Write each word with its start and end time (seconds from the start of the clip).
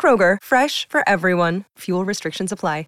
Kroger, 0.00 0.38
fresh 0.42 0.88
for 0.88 1.06
everyone. 1.06 1.66
Fuel 1.80 2.06
restrictions 2.06 2.52
apply. 2.52 2.86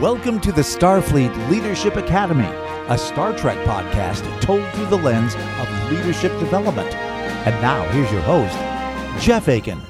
Welcome 0.00 0.40
to 0.42 0.52
the 0.52 0.60
Starfleet 0.60 1.50
Leadership 1.50 1.96
Academy, 1.96 2.46
a 2.88 2.96
Star 2.96 3.36
Trek 3.36 3.58
podcast 3.66 4.22
told 4.40 4.64
through 4.70 4.86
the 4.86 4.96
lens 4.96 5.34
of 5.34 5.90
leadership 5.90 6.30
development. 6.38 6.94
And 6.94 7.60
now, 7.60 7.82
here's 7.88 8.12
your 8.12 8.20
host, 8.20 8.56
Jeff 9.20 9.48
Aiken. 9.48 9.80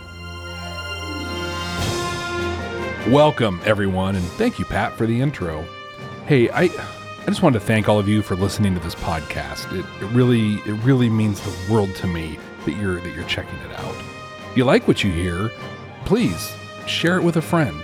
Welcome, 3.13 3.61
everyone, 3.67 4.17
and 4.17 4.25
thank 4.25 4.59
you, 4.59 4.65
Pat, 4.65 4.95
for 4.95 5.05
the 5.05 5.21
intro. 5.21 5.63
Hey, 6.25 6.49
I, 6.49 6.63
I 6.63 7.27
just 7.27 7.43
wanted 7.43 7.59
to 7.59 7.67
thank 7.67 7.87
all 7.87 7.99
of 7.99 8.09
you 8.09 8.23
for 8.23 8.35
listening 8.35 8.73
to 8.73 8.81
this 8.81 8.95
podcast. 8.95 9.71
It, 9.79 9.85
it 10.03 10.07
really, 10.13 10.55
it 10.61 10.83
really 10.85 11.11
means 11.11 11.41
the 11.43 11.73
world 11.73 11.95
to 11.97 12.07
me 12.07 12.39
that 12.65 12.77
you're 12.79 12.99
that 13.01 13.15
you're 13.15 13.25
checking 13.25 13.59
it 13.59 13.73
out. 13.79 13.95
If 14.51 14.57
you 14.57 14.65
like 14.65 14.89
what 14.89 15.05
you 15.05 15.13
hear, 15.13 15.51
please 16.09 16.57
share 16.87 17.19
it 17.19 17.23
with 17.23 17.37
a 17.37 17.43
friend. 17.43 17.83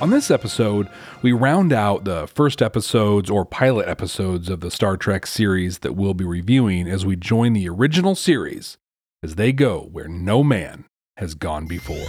On 0.00 0.10
this 0.10 0.30
episode, 0.30 0.88
we 1.22 1.32
round 1.32 1.72
out 1.72 2.04
the 2.04 2.28
first 2.28 2.62
episodes 2.62 3.28
or 3.28 3.44
pilot 3.44 3.88
episodes 3.88 4.48
of 4.48 4.60
the 4.60 4.70
Star 4.70 4.96
Trek 4.96 5.26
series 5.26 5.80
that 5.80 5.96
we'll 5.96 6.14
be 6.14 6.24
reviewing 6.24 6.86
as 6.86 7.04
we 7.04 7.16
join 7.16 7.52
the 7.52 7.68
original 7.68 8.14
series 8.14 8.78
as 9.24 9.34
they 9.34 9.52
go 9.52 9.88
where 9.90 10.06
no 10.06 10.44
man 10.44 10.84
has 11.16 11.34
gone 11.34 11.66
before. 11.66 12.06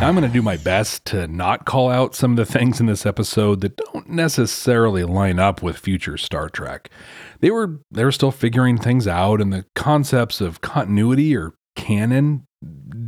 Now, 0.00 0.08
I'm 0.08 0.14
going 0.14 0.26
to 0.26 0.32
do 0.32 0.40
my 0.40 0.56
best 0.56 1.04
to 1.06 1.26
not 1.26 1.66
call 1.66 1.90
out 1.90 2.14
some 2.14 2.30
of 2.30 2.36
the 2.38 2.46
things 2.46 2.80
in 2.80 2.86
this 2.86 3.04
episode 3.04 3.60
that 3.60 3.76
don't 3.76 4.08
necessarily 4.08 5.04
line 5.04 5.38
up 5.38 5.62
with 5.62 5.76
future 5.76 6.16
Star 6.16 6.48
Trek. 6.48 6.88
They 7.40 7.50
were 7.50 7.80
they 7.90 8.02
were 8.02 8.12
still 8.12 8.30
figuring 8.30 8.78
things 8.78 9.06
out 9.06 9.42
and 9.42 9.52
the 9.52 9.66
concepts 9.74 10.40
of 10.40 10.62
continuity 10.62 11.36
or 11.36 11.52
canon 11.74 12.46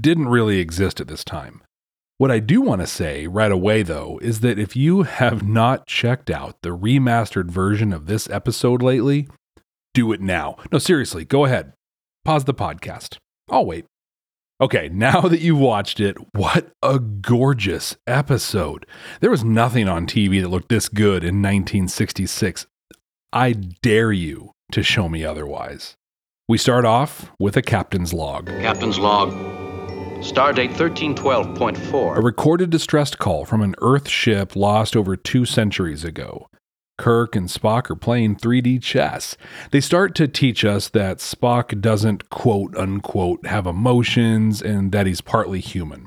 didn't 0.01 0.29
really 0.29 0.59
exist 0.59 1.01
at 1.01 1.09
this 1.09 1.25
time. 1.25 1.63
What 2.19 2.31
I 2.31 2.39
do 2.39 2.63
want 2.63 2.81
to 2.81 2.87
say 2.87 3.27
right 3.27 3.53
away, 3.53 3.83
though, 3.83 4.19
is 4.23 4.41
that 4.41 4.59
if 4.59 4.75
you 4.75 5.03
have 5.03 5.47
not 5.47 5.87
checked 5.87 6.31
out 6.31 6.63
the 6.63 6.77
remastered 6.77 7.51
version 7.51 7.93
of 7.93 8.07
this 8.07 8.29
episode 8.31 8.83
lately, 8.83 9.29
do 9.93 10.13
it 10.13 10.21
now. 10.23 10.57
No, 10.73 10.79
seriously, 10.79 11.27
go 11.27 11.45
ahead. 11.45 11.75
Pause 12.25 12.45
the 12.45 12.55
podcast. 12.55 13.19
I'll 13.51 13.67
wait. 13.67 13.85
Okay, 14.61 14.89
now 14.93 15.23
that 15.23 15.41
you've 15.41 15.59
watched 15.59 16.01
it, 16.01 16.17
what 16.33 16.73
a 16.83 16.99
gorgeous 16.99 17.97
episode. 18.07 18.87
There 19.21 19.31
was 19.31 19.45
nothing 19.45 19.87
on 19.87 20.07
TV 20.07 20.41
that 20.41 20.49
looked 20.49 20.71
this 20.71 20.89
good 20.89 21.23
in 21.23 21.43
1966. 21.43 22.67
I 23.33 23.53
dare 23.53 24.13
you 24.13 24.53
to 24.73 24.83
show 24.83 25.09
me 25.11 25.25
otherwise. 25.25 25.97
We 26.49 26.59
start 26.59 26.85
off 26.85 27.33
with 27.41 27.57
a 27.57 27.63
captain's 27.63 28.15
log. 28.15 28.47
Captain's 28.47 29.01
log. 29.01 29.33
Stardate 30.23 30.75
1312.4. 30.75 32.19
A 32.19 32.21
recorded 32.21 32.71
distress 32.71 33.17
call 33.17 33.45
from 33.45 33.63
an 33.63 33.75
Earth 33.83 34.09
ship 34.09 34.55
lost 34.55 34.95
over 34.95 35.17
two 35.17 35.45
centuries 35.45 36.05
ago. 36.05 36.49
Kirk 36.99 37.35
and 37.35 37.49
Spock 37.49 37.91
are 37.91 37.97
playing 37.97 38.37
3D 38.37 38.81
chess. 38.81 39.37
They 39.73 39.81
start 39.81 40.15
to 40.15 40.29
teach 40.29 40.65
us 40.65 40.89
that 40.91 41.19
Spock 41.19 41.81
doesn't 41.81 42.31
quote 42.31 42.77
unquote 42.77 43.45
have 43.47 43.67
emotions 43.67 44.63
and 44.63 44.93
that 44.93 45.09
he's 45.09 45.21
partly 45.21 45.59
human. 45.59 46.07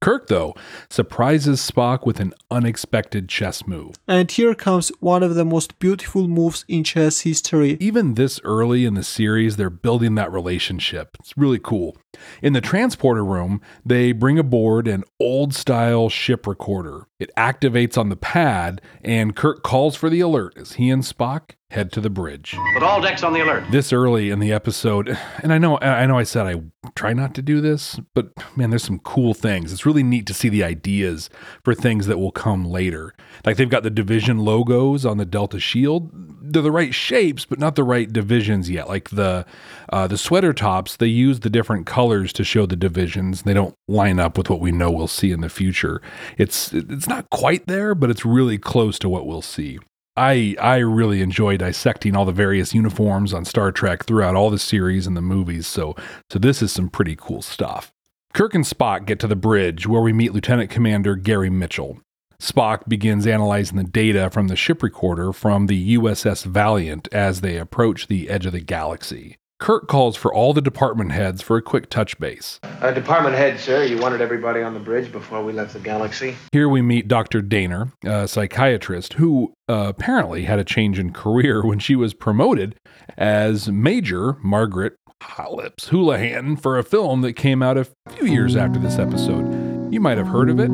Kirk, 0.00 0.28
though, 0.28 0.54
surprises 0.88 1.60
Spock 1.60 2.06
with 2.06 2.20
an 2.20 2.32
unexpected 2.50 3.28
chess 3.28 3.66
move. 3.66 3.96
And 4.06 4.30
here 4.30 4.54
comes 4.54 4.92
one 5.00 5.24
of 5.24 5.34
the 5.34 5.44
most 5.44 5.78
beautiful 5.80 6.28
moves 6.28 6.64
in 6.68 6.84
chess 6.84 7.20
history. 7.20 7.76
Even 7.80 8.14
this 8.14 8.40
early 8.44 8.84
in 8.84 8.94
the 8.94 9.02
series, 9.02 9.56
they're 9.56 9.70
building 9.70 10.14
that 10.14 10.32
relationship. 10.32 11.16
It's 11.18 11.36
really 11.36 11.58
cool. 11.58 11.96
In 12.42 12.52
the 12.52 12.60
transporter 12.60 13.24
room, 13.24 13.60
they 13.84 14.12
bring 14.12 14.38
aboard 14.38 14.86
an 14.86 15.02
old 15.18 15.52
style 15.52 16.08
ship 16.08 16.46
recorder. 16.46 17.08
It 17.18 17.30
activates 17.36 17.98
on 17.98 18.08
the 18.08 18.16
pad, 18.16 18.80
and 19.02 19.34
Kirk 19.34 19.64
calls 19.64 19.96
for 19.96 20.08
the 20.08 20.20
alert 20.20 20.54
as 20.56 20.74
he 20.74 20.90
and 20.90 21.02
Spock 21.02 21.50
head 21.70 21.92
to 21.92 22.00
the 22.00 22.10
bridge. 22.10 22.56
Put 22.72 22.82
all 22.82 23.00
decks 23.00 23.22
on 23.22 23.32
the 23.32 23.40
alert. 23.40 23.64
This 23.70 23.92
early 23.92 24.30
in 24.30 24.38
the 24.38 24.52
episode, 24.52 25.16
and 25.42 25.52
I 25.52 25.58
know 25.58 25.78
I 25.80 26.06
know 26.06 26.18
I 26.18 26.22
said 26.22 26.46
I 26.46 26.62
try 26.94 27.12
not 27.12 27.34
to 27.34 27.42
do 27.42 27.60
this, 27.60 28.00
but 28.14 28.30
man, 28.56 28.70
there's 28.70 28.84
some 28.84 29.00
cool 29.00 29.34
things. 29.34 29.72
It's 29.72 29.84
really 29.84 30.02
neat 30.02 30.26
to 30.26 30.34
see 30.34 30.48
the 30.48 30.64
ideas 30.64 31.28
for 31.62 31.74
things 31.74 32.06
that 32.06 32.18
will 32.18 32.32
come 32.32 32.64
later. 32.64 33.14
Like 33.44 33.56
they've 33.56 33.68
got 33.68 33.82
the 33.82 33.90
division 33.90 34.38
logos 34.38 35.04
on 35.04 35.18
the 35.18 35.26
Delta 35.26 35.60
Shield. 35.60 36.10
They're 36.40 36.62
the 36.62 36.70
right 36.70 36.94
shapes, 36.94 37.44
but 37.44 37.58
not 37.58 37.74
the 37.74 37.84
right 37.84 38.10
divisions 38.10 38.70
yet. 38.70 38.88
Like 38.88 39.10
the 39.10 39.44
uh, 39.92 40.06
the 40.06 40.16
sweater 40.16 40.54
tops, 40.54 40.96
they 40.96 41.06
use 41.06 41.40
the 41.40 41.50
different 41.50 41.86
colors 41.86 42.32
to 42.34 42.44
show 42.44 42.64
the 42.64 42.76
divisions. 42.76 43.42
They 43.42 43.54
don't 43.54 43.74
line 43.86 44.18
up 44.18 44.38
with 44.38 44.48
what 44.48 44.60
we 44.60 44.72
know 44.72 44.90
we'll 44.90 45.06
see 45.06 45.32
in 45.32 45.42
the 45.42 45.50
future. 45.50 46.00
It's 46.38 46.72
it's 46.72 47.08
not 47.08 47.28
quite 47.28 47.66
there, 47.66 47.94
but 47.94 48.08
it's 48.08 48.24
really 48.24 48.56
close 48.56 48.98
to 49.00 49.08
what 49.10 49.26
we'll 49.26 49.42
see. 49.42 49.78
I 50.18 50.56
I 50.60 50.78
really 50.78 51.22
enjoy 51.22 51.56
dissecting 51.56 52.16
all 52.16 52.24
the 52.24 52.32
various 52.32 52.74
uniforms 52.74 53.32
on 53.32 53.44
Star 53.44 53.70
Trek 53.70 54.04
throughout 54.04 54.34
all 54.34 54.50
the 54.50 54.58
series 54.58 55.06
and 55.06 55.16
the 55.16 55.22
movies. 55.22 55.66
So 55.66 55.94
so 56.28 56.38
this 56.38 56.60
is 56.60 56.72
some 56.72 56.88
pretty 56.88 57.14
cool 57.16 57.40
stuff. 57.40 57.92
Kirk 58.34 58.54
and 58.54 58.64
Spock 58.64 59.06
get 59.06 59.20
to 59.20 59.26
the 59.28 59.36
bridge 59.36 59.86
where 59.86 60.02
we 60.02 60.12
meet 60.12 60.32
Lieutenant 60.32 60.70
Commander 60.70 61.14
Gary 61.14 61.50
Mitchell. 61.50 62.00
Spock 62.40 62.88
begins 62.88 63.26
analyzing 63.26 63.78
the 63.78 63.84
data 63.84 64.28
from 64.30 64.48
the 64.48 64.56
ship 64.56 64.82
recorder 64.82 65.32
from 65.32 65.66
the 65.66 65.96
USS 65.96 66.44
Valiant 66.44 67.08
as 67.12 67.40
they 67.40 67.56
approach 67.56 68.06
the 68.06 68.28
edge 68.28 68.46
of 68.46 68.52
the 68.52 68.60
galaxy. 68.60 69.36
Kirk 69.58 69.88
calls 69.88 70.16
for 70.16 70.32
all 70.32 70.52
the 70.52 70.60
department 70.60 71.10
heads 71.12 71.42
for 71.42 71.56
a 71.56 71.62
quick 71.62 71.90
touch 71.90 72.18
base. 72.20 72.60
Uh, 72.62 72.92
department 72.92 73.34
head, 73.34 73.58
sir, 73.58 73.84
you 73.84 73.98
wanted 73.98 74.20
everybody 74.20 74.62
on 74.62 74.72
the 74.72 74.80
bridge 74.80 75.10
before 75.10 75.42
we 75.42 75.52
left 75.52 75.72
the 75.72 75.80
galaxy. 75.80 76.36
Here 76.52 76.68
we 76.68 76.80
meet 76.80 77.08
Dr. 77.08 77.42
Dehner, 77.42 77.92
a 78.04 78.28
psychiatrist 78.28 79.14
who 79.14 79.52
uh, 79.68 79.86
apparently 79.88 80.44
had 80.44 80.60
a 80.60 80.64
change 80.64 80.98
in 80.98 81.12
career 81.12 81.62
when 81.66 81.80
she 81.80 81.96
was 81.96 82.14
promoted 82.14 82.76
as 83.16 83.68
Major 83.68 84.34
Margaret 84.42 84.94
Hot 85.22 85.52
Lips 85.52 85.88
Houlihan 85.88 86.56
for 86.56 86.78
a 86.78 86.84
film 86.84 87.22
that 87.22 87.32
came 87.32 87.60
out 87.62 87.76
a 87.76 87.86
few 88.10 88.26
years 88.26 88.54
after 88.54 88.78
this 88.78 88.98
episode. 88.98 89.92
You 89.92 90.00
might 90.00 90.18
have 90.18 90.28
heard 90.28 90.50
of 90.50 90.60
it. 90.60 90.70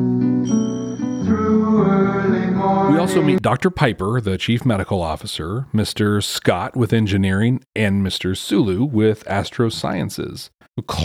We 2.55 2.97
also 2.97 3.21
meet 3.21 3.41
Dr. 3.41 3.69
Piper, 3.69 4.21
the 4.21 4.37
chief 4.37 4.65
medical 4.65 5.01
officer, 5.01 5.67
Mr. 5.73 6.23
Scott 6.23 6.75
with 6.75 6.93
engineering, 6.93 7.61
and 7.75 8.05
Mr. 8.05 8.35
Sulu 8.35 8.85
with 8.85 9.25
astrosciences. 9.25 10.49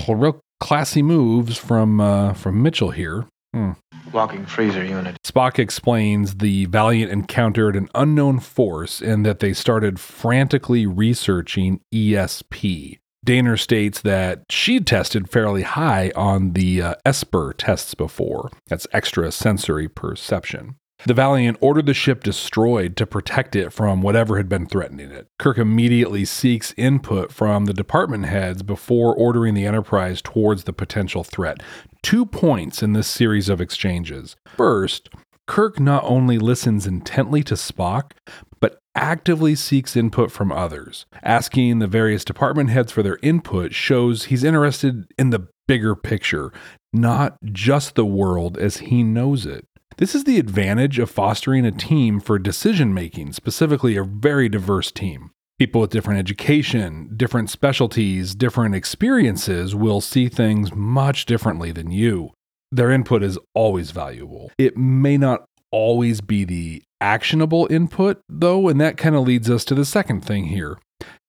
Real 0.08 0.40
classy 0.60 1.02
moves 1.02 1.56
from 1.56 2.00
uh, 2.00 2.34
from 2.34 2.62
Mitchell 2.62 2.92
here. 2.92 3.26
Hmm. 3.52 3.72
Walking 4.12 4.46
freezer 4.46 4.84
unit. 4.84 5.16
Spock 5.24 5.58
explains 5.58 6.36
the 6.36 6.66
Valiant 6.66 7.10
encountered 7.10 7.74
an 7.74 7.88
unknown 7.96 8.38
force 8.38 9.00
and 9.00 9.26
that 9.26 9.40
they 9.40 9.52
started 9.52 9.98
frantically 9.98 10.86
researching 10.86 11.80
ESP. 11.92 12.98
Dehner 13.26 13.58
states 13.58 14.00
that 14.02 14.44
she 14.48 14.80
tested 14.80 15.28
fairly 15.28 15.62
high 15.62 16.10
on 16.16 16.52
the 16.52 16.80
uh, 16.80 16.94
ESPER 17.04 17.54
tests 17.56 17.94
before. 17.94 18.50
That's 18.68 18.86
extra 18.92 19.30
sensory 19.30 19.88
perception. 19.88 20.76
The 21.06 21.14
Valiant 21.14 21.56
ordered 21.60 21.86
the 21.86 21.94
ship 21.94 22.22
destroyed 22.22 22.96
to 22.96 23.06
protect 23.06 23.56
it 23.56 23.72
from 23.72 24.02
whatever 24.02 24.36
had 24.36 24.48
been 24.48 24.66
threatening 24.66 25.10
it. 25.10 25.28
Kirk 25.38 25.56
immediately 25.56 26.26
seeks 26.26 26.74
input 26.76 27.32
from 27.32 27.64
the 27.64 27.72
department 27.72 28.26
heads 28.26 28.62
before 28.62 29.14
ordering 29.14 29.54
the 29.54 29.64
Enterprise 29.64 30.20
towards 30.20 30.64
the 30.64 30.74
potential 30.74 31.24
threat. 31.24 31.62
Two 32.02 32.26
points 32.26 32.82
in 32.82 32.92
this 32.92 33.08
series 33.08 33.48
of 33.48 33.60
exchanges. 33.60 34.36
First, 34.56 35.08
Kirk 35.46 35.80
not 35.80 36.04
only 36.04 36.38
listens 36.38 36.86
intently 36.86 37.42
to 37.44 37.54
Spock, 37.54 38.12
but 38.60 38.78
actively 38.94 39.54
seeks 39.54 39.96
input 39.96 40.30
from 40.30 40.52
others. 40.52 41.06
Asking 41.22 41.78
the 41.78 41.86
various 41.86 42.24
department 42.24 42.70
heads 42.70 42.92
for 42.92 43.02
their 43.02 43.18
input 43.22 43.72
shows 43.72 44.24
he's 44.24 44.44
interested 44.44 45.06
in 45.18 45.30
the 45.30 45.48
bigger 45.66 45.96
picture, 45.96 46.52
not 46.92 47.38
just 47.44 47.94
the 47.94 48.04
world 48.04 48.58
as 48.58 48.78
he 48.78 49.02
knows 49.02 49.46
it. 49.46 49.64
This 50.00 50.14
is 50.14 50.24
the 50.24 50.38
advantage 50.38 50.98
of 50.98 51.10
fostering 51.10 51.66
a 51.66 51.70
team 51.70 52.20
for 52.20 52.38
decision 52.38 52.94
making, 52.94 53.34
specifically 53.34 53.98
a 53.98 54.02
very 54.02 54.48
diverse 54.48 54.90
team. 54.90 55.30
People 55.58 55.82
with 55.82 55.90
different 55.90 56.18
education, 56.18 57.10
different 57.18 57.50
specialties, 57.50 58.34
different 58.34 58.74
experiences 58.74 59.74
will 59.74 60.00
see 60.00 60.30
things 60.30 60.72
much 60.74 61.26
differently 61.26 61.70
than 61.70 61.90
you. 61.90 62.30
Their 62.72 62.90
input 62.90 63.22
is 63.22 63.38
always 63.54 63.90
valuable. 63.90 64.50
It 64.56 64.74
may 64.74 65.18
not 65.18 65.44
always 65.70 66.22
be 66.22 66.46
the 66.46 66.82
actionable 67.02 67.68
input, 67.70 68.22
though, 68.26 68.68
and 68.68 68.80
that 68.80 68.96
kind 68.96 69.14
of 69.14 69.26
leads 69.26 69.50
us 69.50 69.66
to 69.66 69.74
the 69.74 69.84
second 69.84 70.24
thing 70.24 70.46
here. 70.46 70.78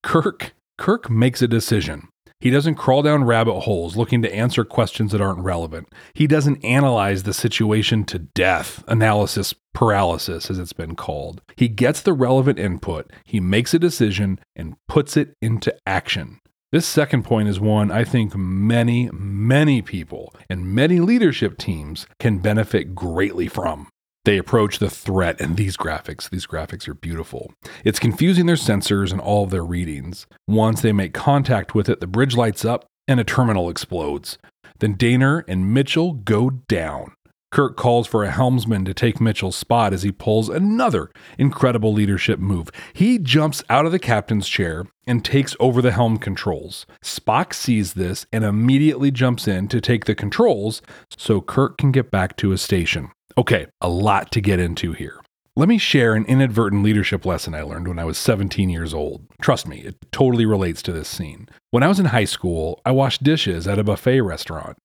Kirk 0.02 0.54
Kirk 0.78 1.10
makes 1.10 1.42
a 1.42 1.48
decision. 1.48 2.08
He 2.42 2.50
doesn't 2.50 2.76
crawl 2.76 3.04
down 3.04 3.24
rabbit 3.24 3.62
holes 3.62 3.96
looking 3.96 4.22
to 4.24 4.34
answer 4.34 4.66
questions 4.66 5.12
that 5.12 5.22
aren't 5.22 5.44
relevant. 5.44 5.88
He 6.14 6.28
doesn't 6.28 6.66
analyze 6.66 7.24
the 7.24 7.34
situation 7.34 8.04
to 8.06 8.20
death, 8.20 8.84
analysis 8.88 9.54
paralysis, 9.74 10.50
as 10.50 10.60
it's 10.60 10.74
been 10.74 10.96
called. 10.96 11.42
He 11.56 11.70
gets 11.70 12.02
the 12.02 12.14
relevant 12.14 12.60
input, 12.60 13.12
he 13.24 13.40
makes 13.40 13.74
a 13.74 13.80
decision, 13.80 14.40
and 14.56 14.76
puts 14.88 15.16
it 15.16 15.36
into 15.42 15.74
action. 15.86 16.42
This 16.72 16.88
second 16.88 17.24
point 17.24 17.50
is 17.50 17.60
one 17.60 17.92
I 17.92 18.04
think 18.04 18.36
many, 18.36 19.10
many 19.12 19.82
people 19.82 20.34
and 20.50 20.74
many 20.74 21.00
leadership 21.00 21.58
teams 21.58 22.08
can 22.20 22.40
benefit 22.40 22.96
greatly 22.96 23.48
from. 23.48 23.90
They 24.24 24.38
approach 24.38 24.78
the 24.78 24.90
threat, 24.90 25.42
and 25.42 25.58
these 25.58 25.76
graphics, 25.76 26.30
these 26.30 26.46
graphics 26.46 26.88
are 26.88 26.94
beautiful. 26.94 27.54
It's 27.84 27.98
confusing 27.98 28.46
their 28.46 28.56
sensors 28.56 29.12
and 29.12 29.20
all 29.20 29.44
of 29.44 29.50
their 29.50 29.66
readings. 29.66 30.28
Once 30.48 30.82
they 30.82 30.92
make 30.92 31.14
contact 31.14 31.74
with 31.74 31.90
it, 31.90 32.02
the 32.02 32.08
bridge 32.08 32.36
lights 32.36 32.64
up 32.64 32.86
and 33.08 33.20
a 33.20 33.24
terminal 33.24 33.68
explodes. 33.68 34.38
Then 34.78 34.96
Dehner 34.96 35.44
and 35.48 35.74
Mitchell 35.74 36.14
go 36.14 36.52
down. 36.52 37.14
Kirk 37.52 37.76
calls 37.76 38.08
for 38.08 38.24
a 38.24 38.32
helmsman 38.32 38.86
to 38.86 38.94
take 38.94 39.20
Mitchell's 39.20 39.58
spot 39.58 39.92
as 39.92 40.04
he 40.04 40.12
pulls 40.12 40.48
another 40.48 41.12
incredible 41.38 41.92
leadership 41.92 42.40
move. 42.40 42.70
He 42.94 43.18
jumps 43.18 43.62
out 43.70 43.86
of 43.86 43.92
the 43.92 44.00
captain's 44.00 44.48
chair 44.48 44.86
and 45.06 45.26
takes 45.26 45.56
over 45.60 45.82
the 45.82 45.92
helm 45.92 46.18
controls. 46.18 46.86
Spock 47.04 47.54
sees 47.54 47.94
this 47.94 48.26
and 48.32 48.46
immediately 48.46 49.12
jumps 49.12 49.48
in 49.48 49.68
to 49.68 49.82
take 49.82 50.06
the 50.06 50.16
controls 50.16 50.82
so 51.18 51.42
Kirk 51.42 51.78
can 51.78 51.92
get 51.92 52.10
back 52.10 52.38
to 52.38 52.52
his 52.52 52.62
station. 52.62 53.12
Okay, 53.38 53.68
a 53.80 53.90
lot 53.90 54.32
to 54.32 54.42
get 54.42 54.60
into 54.60 54.94
here. 54.94 55.22
Let 55.58 55.68
me 55.68 55.78
share 55.78 56.16
an 56.16 56.26
inadvertent 56.26 56.82
leadership 56.82 57.26
lesson 57.26 57.54
I 57.54 57.62
learned 57.62 57.90
when 57.90 58.00
I 58.00 58.06
was 58.06 58.18
17 58.18 58.70
years 58.70 58.94
old. 58.94 59.28
Trust 59.42 59.68
me, 59.68 59.80
it 59.80 59.98
totally 60.14 60.46
relates 60.46 60.82
to 60.84 60.94
this 60.94 61.10
scene. 61.10 61.50
When 61.72 61.84
I 61.84 61.90
was 61.90 62.00
in 62.00 62.06
high 62.06 62.26
school, 62.26 62.82
I 62.86 62.92
washed 62.92 63.24
dishes 63.24 63.68
at 63.68 63.78
a 63.78 63.84
buffet 63.84 64.22
restaurant. 64.22 64.78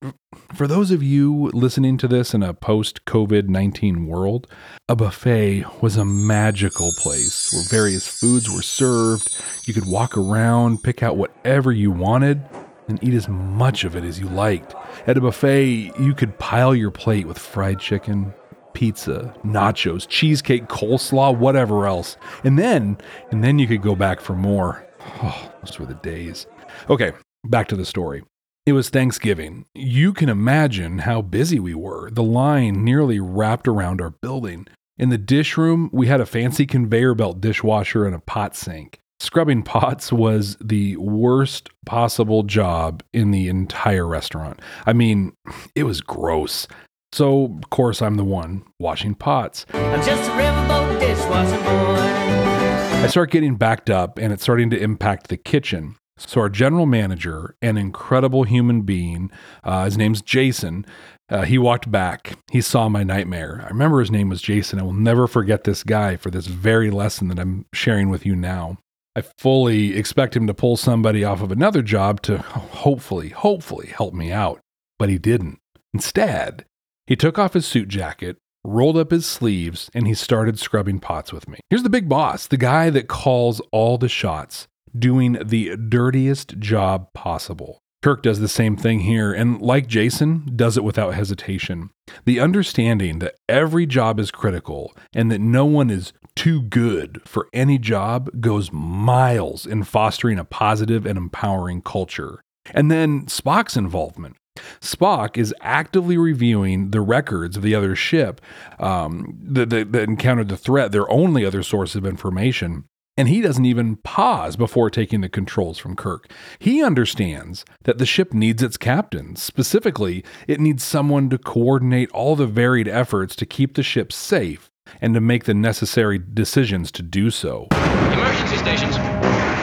For 0.54 0.66
those 0.66 0.90
of 0.90 1.04
you 1.04 1.50
listening 1.54 1.98
to 1.98 2.08
this 2.08 2.34
in 2.34 2.42
a 2.42 2.52
post 2.52 3.04
COVID 3.04 3.48
19 3.48 4.06
world, 4.06 4.48
a 4.88 4.96
buffet 4.96 5.64
was 5.80 5.96
a 5.96 6.04
magical 6.04 6.90
place 6.98 7.52
where 7.52 7.62
various 7.80 8.08
foods 8.08 8.50
were 8.50 8.62
served. 8.62 9.40
You 9.66 9.74
could 9.74 9.86
walk 9.86 10.16
around, 10.16 10.82
pick 10.82 11.00
out 11.00 11.16
whatever 11.16 11.70
you 11.70 11.92
wanted, 11.92 12.42
and 12.88 13.02
eat 13.02 13.14
as 13.14 13.28
much 13.28 13.84
of 13.84 13.96
it 13.96 14.04
as 14.04 14.18
you 14.18 14.28
liked. 14.28 14.74
At 15.06 15.16
a 15.16 15.20
buffet, 15.20 15.92
you 15.98 16.14
could 16.14 16.38
pile 16.38 16.74
your 16.74 16.90
plate 16.90 17.26
with 17.26 17.38
fried 17.38 17.80
chicken, 17.80 18.34
pizza, 18.72 19.34
nachos, 19.44 20.06
cheesecake, 20.06 20.68
coleslaw, 20.68 21.36
whatever 21.36 21.86
else. 21.86 22.16
And 22.44 22.58
then, 22.58 22.98
and 23.30 23.42
then 23.42 23.58
you 23.58 23.66
could 23.66 23.82
go 23.82 23.96
back 23.96 24.20
for 24.20 24.34
more. 24.34 24.86
Oh, 25.22 25.52
those 25.62 25.78
were 25.78 25.86
the 25.86 25.94
days. 25.94 26.46
Okay, 26.90 27.12
back 27.44 27.68
to 27.68 27.76
the 27.76 27.86
story. 27.86 28.22
It 28.66 28.72
was 28.72 28.88
Thanksgiving. 28.88 29.64
You 29.74 30.12
can 30.12 30.28
imagine 30.28 30.98
how 30.98 31.22
busy 31.22 31.60
we 31.60 31.74
were. 31.74 32.10
The 32.10 32.22
line 32.22 32.84
nearly 32.84 33.20
wrapped 33.20 33.68
around 33.68 34.00
our 34.00 34.10
building. 34.10 34.66
In 34.98 35.10
the 35.10 35.18
dish 35.18 35.56
room, 35.56 35.88
we 35.92 36.08
had 36.08 36.20
a 36.20 36.26
fancy 36.26 36.66
conveyor 36.66 37.14
belt 37.14 37.40
dishwasher 37.40 38.06
and 38.06 38.14
a 38.14 38.18
pot 38.18 38.56
sink. 38.56 38.98
Scrubbing 39.18 39.62
pots 39.62 40.12
was 40.12 40.56
the 40.60 40.96
worst 40.96 41.70
possible 41.86 42.42
job 42.42 43.02
in 43.12 43.30
the 43.30 43.48
entire 43.48 44.06
restaurant. 44.06 44.60
I 44.84 44.92
mean, 44.92 45.32
it 45.74 45.84
was 45.84 46.00
gross. 46.02 46.68
So, 47.12 47.44
of 47.44 47.70
course, 47.70 48.02
I'm 48.02 48.16
the 48.16 48.24
one 48.24 48.64
washing 48.78 49.14
pots. 49.14 49.64
I'm 49.72 50.02
just 50.02 50.28
a 50.28 50.32
riverboat 50.34 51.00
dishwasher 51.00 51.56
boy. 51.56 53.02
I 53.02 53.06
start 53.06 53.30
getting 53.30 53.56
backed 53.56 53.88
up 53.88 54.18
and 54.18 54.32
it's 54.32 54.42
starting 54.42 54.68
to 54.70 54.78
impact 54.78 55.28
the 55.28 55.38
kitchen. 55.38 55.96
So, 56.18 56.42
our 56.42 56.50
general 56.50 56.84
manager, 56.84 57.56
an 57.62 57.78
incredible 57.78 58.44
human 58.44 58.82
being, 58.82 59.30
uh, 59.64 59.86
his 59.86 59.96
name's 59.96 60.20
Jason, 60.20 60.84
uh, 61.30 61.42
he 61.42 61.56
walked 61.56 61.90
back. 61.90 62.38
He 62.50 62.60
saw 62.60 62.88
my 62.88 63.02
nightmare. 63.02 63.62
I 63.64 63.68
remember 63.68 64.00
his 64.00 64.10
name 64.10 64.28
was 64.28 64.42
Jason. 64.42 64.78
I 64.78 64.82
will 64.82 64.92
never 64.92 65.26
forget 65.26 65.64
this 65.64 65.82
guy 65.82 66.16
for 66.16 66.30
this 66.30 66.46
very 66.46 66.90
lesson 66.90 67.28
that 67.28 67.38
I'm 67.38 67.64
sharing 67.72 68.10
with 68.10 68.26
you 68.26 68.36
now. 68.36 68.78
I 69.16 69.22
fully 69.22 69.96
expect 69.96 70.36
him 70.36 70.46
to 70.46 70.52
pull 70.52 70.76
somebody 70.76 71.24
off 71.24 71.40
of 71.40 71.50
another 71.50 71.80
job 71.80 72.20
to 72.22 72.36
hopefully, 72.36 73.30
hopefully 73.30 73.86
help 73.86 74.12
me 74.12 74.30
out. 74.30 74.60
But 74.98 75.08
he 75.08 75.16
didn't. 75.16 75.58
Instead, 75.94 76.66
he 77.06 77.16
took 77.16 77.38
off 77.38 77.54
his 77.54 77.64
suit 77.64 77.88
jacket, 77.88 78.36
rolled 78.62 78.98
up 78.98 79.10
his 79.10 79.24
sleeves, 79.24 79.90
and 79.94 80.06
he 80.06 80.12
started 80.12 80.58
scrubbing 80.58 80.98
pots 80.98 81.32
with 81.32 81.48
me. 81.48 81.60
Here's 81.70 81.82
the 81.82 81.88
big 81.88 82.10
boss, 82.10 82.46
the 82.46 82.58
guy 82.58 82.90
that 82.90 83.08
calls 83.08 83.62
all 83.72 83.96
the 83.96 84.08
shots, 84.08 84.68
doing 84.94 85.38
the 85.42 85.76
dirtiest 85.76 86.58
job 86.58 87.10
possible. 87.14 87.78
Kirk 88.02 88.22
does 88.22 88.40
the 88.40 88.48
same 88.48 88.76
thing 88.76 89.00
here, 89.00 89.32
and 89.32 89.62
like 89.62 89.86
Jason, 89.86 90.52
does 90.54 90.76
it 90.76 90.84
without 90.84 91.14
hesitation. 91.14 91.88
The 92.26 92.38
understanding 92.38 93.20
that 93.20 93.36
every 93.48 93.86
job 93.86 94.20
is 94.20 94.30
critical 94.30 94.94
and 95.14 95.30
that 95.32 95.40
no 95.40 95.64
one 95.64 95.88
is 95.88 96.12
too 96.36 96.62
good 96.62 97.20
for 97.24 97.48
any 97.52 97.78
job 97.78 98.30
goes 98.40 98.70
miles 98.72 99.66
in 99.66 99.82
fostering 99.82 100.38
a 100.38 100.44
positive 100.44 101.04
and 101.04 101.18
empowering 101.18 101.82
culture. 101.82 102.40
And 102.72 102.90
then 102.90 103.26
Spock's 103.26 103.76
involvement. 103.76 104.36
Spock 104.80 105.36
is 105.36 105.54
actively 105.60 106.16
reviewing 106.16 106.90
the 106.90 107.00
records 107.00 107.56
of 107.56 107.62
the 107.62 107.74
other 107.74 107.94
ship 107.94 108.40
um, 108.78 109.38
that, 109.42 109.70
that, 109.70 109.92
that 109.92 110.08
encountered 110.08 110.48
the 110.48 110.56
threat, 110.56 110.92
their 110.92 111.10
only 111.10 111.44
other 111.44 111.62
source 111.62 111.94
of 111.94 112.06
information. 112.06 112.84
And 113.18 113.28
he 113.28 113.40
doesn't 113.40 113.64
even 113.64 113.96
pause 113.96 114.56
before 114.56 114.90
taking 114.90 115.22
the 115.22 115.28
controls 115.30 115.78
from 115.78 115.96
Kirk. 115.96 116.30
He 116.58 116.82
understands 116.82 117.64
that 117.84 117.96
the 117.96 118.04
ship 118.04 118.34
needs 118.34 118.62
its 118.62 118.76
captain. 118.76 119.36
Specifically, 119.36 120.22
it 120.46 120.60
needs 120.60 120.84
someone 120.84 121.30
to 121.30 121.38
coordinate 121.38 122.10
all 122.10 122.36
the 122.36 122.46
varied 122.46 122.88
efforts 122.88 123.34
to 123.36 123.46
keep 123.46 123.74
the 123.74 123.82
ship 123.82 124.12
safe 124.12 124.70
and 125.00 125.14
to 125.14 125.20
make 125.20 125.44
the 125.44 125.54
necessary 125.54 126.18
decisions 126.18 126.90
to 126.92 127.02
do 127.02 127.30
so. 127.30 127.66
Emergency 127.72 128.56
stations. 128.56 128.96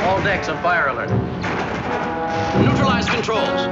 All 0.04 0.22
decks 0.22 0.50
on 0.50 0.62
fire 0.64 0.88
alert. 0.88 1.10
Neutralize 2.60 3.10
controls. 3.10 3.66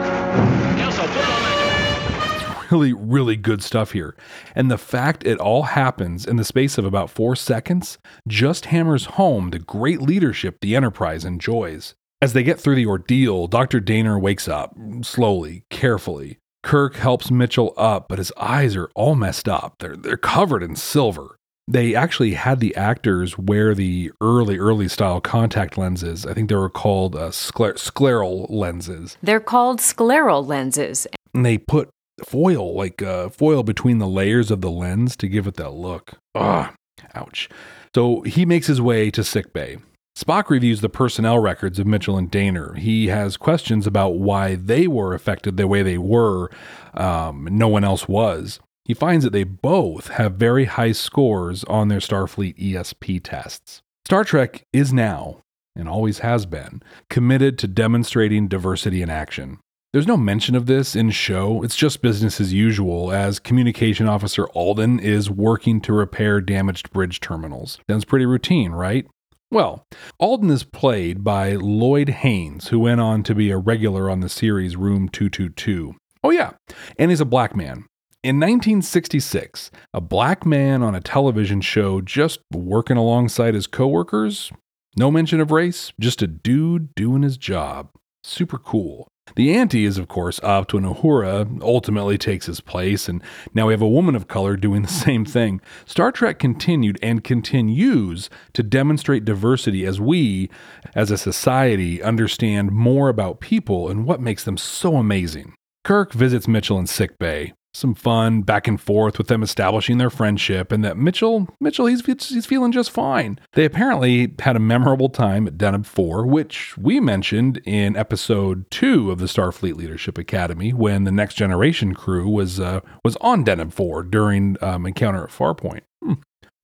Kelso, 0.78 1.04
full 1.08 1.24
momentum. 1.24 2.68
really, 2.72 2.94
really 2.94 3.36
good 3.36 3.62
stuff 3.62 3.92
here. 3.92 4.16
And 4.56 4.72
the 4.72 4.78
fact 4.78 5.26
it 5.26 5.40
all 5.40 5.64
happens 5.64 6.26
in 6.26 6.38
the 6.38 6.44
space 6.44 6.78
of 6.78 6.86
about 6.86 7.10
four 7.10 7.36
seconds 7.36 7.98
just 8.28 8.66
hammers 8.66 9.06
home 9.06 9.50
the 9.50 9.60
great 9.60 10.02
leadership 10.02 10.58
the 10.62 10.76
Enterprise 10.76 11.26
enjoys. 11.26 11.94
As 12.22 12.34
they 12.34 12.44
get 12.44 12.60
through 12.60 12.76
the 12.76 12.86
ordeal, 12.86 13.48
Dr. 13.48 13.82
Dehner 13.82 14.22
wakes 14.22 14.48
up, 14.48 14.76
slowly, 15.02 15.64
carefully. 15.72 16.38
Kirk 16.64 16.96
helps 16.96 17.32
Mitchell 17.32 17.74
up, 17.78 18.08
but 18.08 18.20
his 18.20 18.32
eyes 18.38 18.76
are 18.76 18.92
all 18.94 19.16
messed 19.16 19.50
up. 19.50 19.76
They're, 19.80 19.96
they're 19.96 20.18
covered 20.18 20.62
in 20.62 20.76
silver. 20.76 21.38
They 21.72 21.96
actually 21.96 22.34
had 22.34 22.60
the 22.60 22.76
actors 22.76 23.38
wear 23.38 23.74
the 23.74 24.12
early, 24.20 24.58
early 24.58 24.88
style 24.90 25.22
contact 25.22 25.78
lenses. 25.78 26.26
I 26.26 26.34
think 26.34 26.50
they 26.50 26.56
were 26.56 26.70
called 26.70 27.16
uh, 27.16 27.30
scler- 27.30 27.76
scleral 27.76 28.46
lenses. 28.50 29.18
They're 29.24 29.40
called 29.40 29.80
scleral 29.80 30.46
lenses. 30.46 31.08
and 31.34 31.46
they 31.46 31.58
put 31.58 31.90
foil 32.26 32.76
like 32.76 33.02
uh, 33.02 33.30
foil 33.30 33.64
between 33.64 34.00
the 34.00 34.08
layers 34.08 34.52
of 34.52 34.60
the 34.62 34.70
lens 34.70 35.16
to 35.18 35.28
give 35.28 35.48
it 35.48 35.56
that 35.56 35.72
look. 35.72 36.14
Ah, 36.36 36.74
ouch. 37.16 37.50
So 37.96 38.22
he 38.22 38.46
makes 38.46 38.68
his 38.68 38.82
way 38.82 39.10
to 39.12 39.24
sick 39.24 39.54
bay. 39.54 39.78
Spock 40.18 40.50
reviews 40.50 40.82
the 40.82 40.90
personnel 40.90 41.40
records 41.40 41.80
of 41.80 41.88
Mitchell 41.88 42.18
and 42.18 42.30
Dehner. 42.30 42.78
He 42.78 43.08
has 43.08 43.38
questions 43.38 43.88
about 43.88 44.16
why 44.16 44.56
they 44.56 44.88
were 44.88 45.14
affected 45.14 45.56
the 45.56 45.68
way 45.68 45.84
they 45.84 45.98
were. 45.98 46.50
Um, 46.94 47.48
no 47.50 47.70
one 47.70 47.86
else 47.86 48.10
was. 48.10 48.60
He 48.92 48.96
finds 48.96 49.24
that 49.24 49.32
they 49.32 49.46
both 49.46 50.10
have 50.10 50.34
very 50.34 50.66
high 50.66 50.92
scores 50.92 51.64
on 51.64 51.88
their 51.88 52.02
Starfleet 52.02 52.58
ESP 52.58 53.22
tests. 53.24 53.82
Star 54.04 54.26
Trek 54.26 54.66
is 54.74 54.92
now, 54.92 55.38
and 55.78 55.88
always 55.88 56.20
has 56.20 56.46
been, 56.46 56.84
committed 57.10 57.58
to 57.60 57.70
demonstrating 57.70 58.50
diversity 58.50 59.02
in 59.02 59.10
action. 59.10 59.60
There's 59.94 60.08
no 60.08 60.18
mention 60.18 60.56
of 60.56 60.66
this 60.66 60.94
in 60.94 61.12
show. 61.12 61.64
It's 61.64 61.78
just 61.78 62.02
business 62.02 62.42
as 62.42 62.52
usual 62.52 63.14
as 63.14 63.40
communication 63.40 64.10
officer 64.10 64.48
Alden 64.48 65.00
is 65.00 65.30
working 65.30 65.80
to 65.84 65.94
repair 65.94 66.42
damaged 66.42 66.92
bridge 66.92 67.22
terminals. 67.22 67.80
Sounds 67.90 68.04
pretty 68.04 68.26
routine, 68.26 68.74
right? 68.74 69.08
Well, 69.50 69.86
Alden 70.20 70.50
is 70.50 70.66
played 70.66 71.24
by 71.24 71.54
Lloyd 71.54 72.10
Haynes, 72.10 72.68
who 72.68 72.80
went 72.80 73.00
on 73.00 73.24
to 73.24 73.34
be 73.34 73.52
a 73.52 73.58
regular 73.58 74.10
on 74.10 74.20
the 74.20 74.28
series 74.28 74.76
Room 74.76 75.08
222. 75.08 75.96
Oh, 76.26 76.30
yeah, 76.30 76.52
and 77.00 77.10
he's 77.10 77.22
a 77.22 77.26
black 77.26 77.56
man. 77.56 77.86
In 78.24 78.36
1966, 78.36 79.72
a 79.96 80.00
black 80.00 80.46
man 80.46 80.84
on 80.84 80.94
a 80.94 81.02
television 81.02 81.60
show 81.60 82.02
just 82.02 82.40
working 82.54 82.96
alongside 82.96 83.56
his 83.56 83.66
coworkers 83.66 84.52
No 84.96 85.10
mention 85.10 85.40
of 85.40 85.50
race, 85.50 85.92
just 86.00 86.22
a 86.22 86.28
dude 86.28 86.94
doing 86.94 87.24
his 87.24 87.36
job. 87.36 87.90
Super 88.24 88.60
cool. 88.60 89.08
The 89.36 89.52
ante 89.56 89.86
is, 89.86 89.98
of 89.98 90.08
course, 90.08 90.40
up 90.44 90.72
an 90.74 90.84
Uhura 90.84 91.64
ultimately 91.64 92.20
takes 92.20 92.46
his 92.46 92.62
place, 92.62 93.10
and 93.10 93.24
now 93.56 93.66
we 93.66 93.74
have 93.74 93.82
a 93.82 93.88
woman 93.88 94.16
of 94.16 94.28
color 94.28 94.56
doing 94.56 94.84
the 94.84 94.88
same 95.08 95.26
thing. 95.26 95.60
Star 95.88 96.12
Trek 96.12 96.38
continued 96.38 97.00
and 97.02 97.24
continues 97.24 98.30
to 98.54 98.62
demonstrate 98.62 99.26
diversity 99.26 99.84
as 99.84 100.00
we, 100.00 100.48
as 100.94 101.10
a 101.10 101.18
society, 101.18 102.04
understand 102.04 102.72
more 102.72 103.10
about 103.10 103.40
people 103.40 103.90
and 103.90 104.06
what 104.06 104.22
makes 104.22 104.44
them 104.44 104.58
so 104.58 104.98
amazing. 104.98 105.56
Kirk 105.84 106.14
visits 106.14 106.48
Mitchell 106.48 106.78
in 106.78 106.86
sick 106.86 107.18
bay, 107.18 107.54
some 107.74 107.96
fun 107.96 108.42
back 108.42 108.68
and 108.68 108.80
forth 108.80 109.18
with 109.18 109.28
them 109.28 109.44
establishing 109.44 109.98
their 109.98 110.10
friendship 110.10 110.72
and 110.72 110.84
that 110.84 110.98
Mitchell 110.98 111.48
Mitchell 111.60 111.86
he's 111.86 112.06
he's 112.06 112.46
feeling 112.46 112.72
just 112.72 112.92
fine. 112.92 113.40
They 113.54 113.66
apparently 113.66 114.34
had 114.40 114.56
a 114.56 114.60
memorable 114.60 115.10
time 115.10 115.48
at 115.48 115.58
Deneb 115.58 115.86
4 115.86 116.26
which 116.26 116.78
we 116.78 117.00
mentioned 117.00 117.62
in 117.66 117.96
episode 117.96 118.70
2 118.72 119.12
of 119.12 119.20
the 119.20 119.26
Starfleet 119.26 119.76
Leadership 119.76 120.18
Academy 120.18 120.74
when 120.74 121.06
the 121.06 121.12
next 121.12 121.36
generation 121.36 121.94
crew 121.94 122.28
was 122.28 122.60
uh, 122.60 122.82
was 123.04 123.16
on 123.22 123.46
Deneb 123.46 123.74
4 123.74 124.04
during 124.04 124.58
um, 124.62 124.86
encounter 124.86 125.24
at 125.24 125.30
Farpoint. 125.30 125.82
Hmm. 126.04 126.14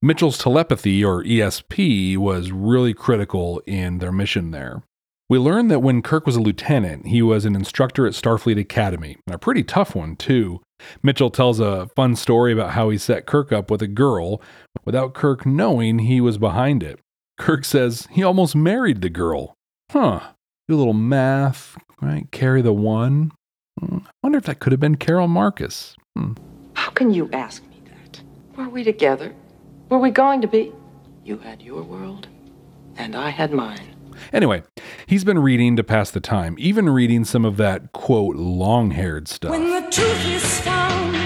Mitchell's 0.00 0.38
telepathy 0.38 1.04
or 1.04 1.24
ESP 1.24 2.16
was 2.16 2.52
really 2.52 2.94
critical 2.94 3.60
in 3.66 3.98
their 3.98 4.12
mission 4.12 4.52
there. 4.52 4.82
We 5.28 5.38
learned 5.38 5.70
that 5.70 5.80
when 5.80 6.02
Kirk 6.02 6.24
was 6.24 6.36
a 6.36 6.40
lieutenant, 6.40 7.08
he 7.08 7.20
was 7.20 7.44
an 7.44 7.54
instructor 7.54 8.06
at 8.06 8.14
Starfleet 8.14 8.58
Academy, 8.58 9.18
a 9.28 9.38
pretty 9.38 9.62
tough 9.62 9.94
one, 9.94 10.16
too. 10.16 10.62
Mitchell 11.02 11.30
tells 11.30 11.60
a 11.60 11.88
fun 11.96 12.16
story 12.16 12.52
about 12.52 12.70
how 12.70 12.90
he 12.90 12.98
set 12.98 13.26
Kirk 13.26 13.52
up 13.52 13.70
with 13.70 13.82
a 13.82 13.88
girl 13.88 14.40
without 14.84 15.14
Kirk 15.14 15.44
knowing 15.44 16.00
he 16.00 16.20
was 16.20 16.38
behind 16.38 16.82
it. 16.82 17.00
Kirk 17.38 17.64
says 17.64 18.08
he 18.10 18.22
almost 18.22 18.56
married 18.56 19.00
the 19.00 19.10
girl. 19.10 19.54
Huh. 19.90 20.20
Do 20.68 20.74
a 20.74 20.76
little 20.76 20.92
math, 20.92 21.78
right? 22.00 22.30
Carry 22.30 22.62
the 22.62 22.72
one. 22.72 23.32
Hmm. 23.80 23.98
I 24.06 24.10
wonder 24.22 24.38
if 24.38 24.44
that 24.44 24.60
could 24.60 24.72
have 24.72 24.80
been 24.80 24.96
Carol 24.96 25.28
Marcus. 25.28 25.94
Hmm. 26.16 26.32
How 26.74 26.90
can 26.90 27.12
you 27.12 27.30
ask 27.32 27.62
me 27.68 27.80
that? 27.86 28.22
Were 28.56 28.68
we 28.68 28.84
together? 28.84 29.34
Were 29.88 29.98
we 29.98 30.10
going 30.10 30.40
to 30.42 30.48
be? 30.48 30.72
You 31.24 31.38
had 31.38 31.62
your 31.62 31.82
world, 31.82 32.28
and 32.96 33.14
I 33.16 33.30
had 33.30 33.52
mine. 33.52 33.94
Anyway, 34.32 34.62
he's 35.06 35.24
been 35.24 35.38
reading 35.38 35.76
to 35.76 35.84
pass 35.84 36.10
the 36.10 36.20
time, 36.20 36.56
even 36.58 36.88
reading 36.88 37.24
some 37.24 37.44
of 37.44 37.56
that 37.56 37.92
quote 37.92 38.36
long 38.36 38.92
haired 38.92 39.28
stuff. 39.28 39.50
When 39.50 39.70
the 39.70 39.90
truth 39.90 40.26
is 40.26 40.60
found. 40.60 41.16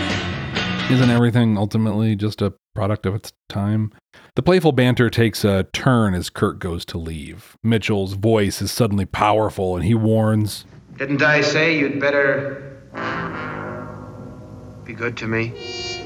Isn't 0.90 1.11
everything 1.11 1.56
ultimately 1.56 2.16
just 2.16 2.42
a 2.42 2.52
product 2.75 3.06
of 3.06 3.14
its 3.14 3.32
time? 3.49 3.92
The 4.34 4.42
playful 4.42 4.72
banter 4.72 5.08
takes 5.08 5.44
a 5.44 5.64
turn 5.72 6.12
as 6.12 6.28
Kirk 6.28 6.58
goes 6.58 6.84
to 6.87 6.99
leave. 6.99 7.56
Mitchell's 7.62 8.12
voice 8.12 8.61
is 8.61 8.70
suddenly 8.70 9.06
powerful 9.06 9.75
and 9.76 9.84
he 9.84 9.94
warns 9.94 10.66
Didn't 10.99 11.22
I 11.22 11.40
say 11.40 11.78
you'd 11.78 12.00
better 12.00 12.78
be 14.84 14.92
good 14.92 15.16
to 15.18 15.26
me? 15.26 15.54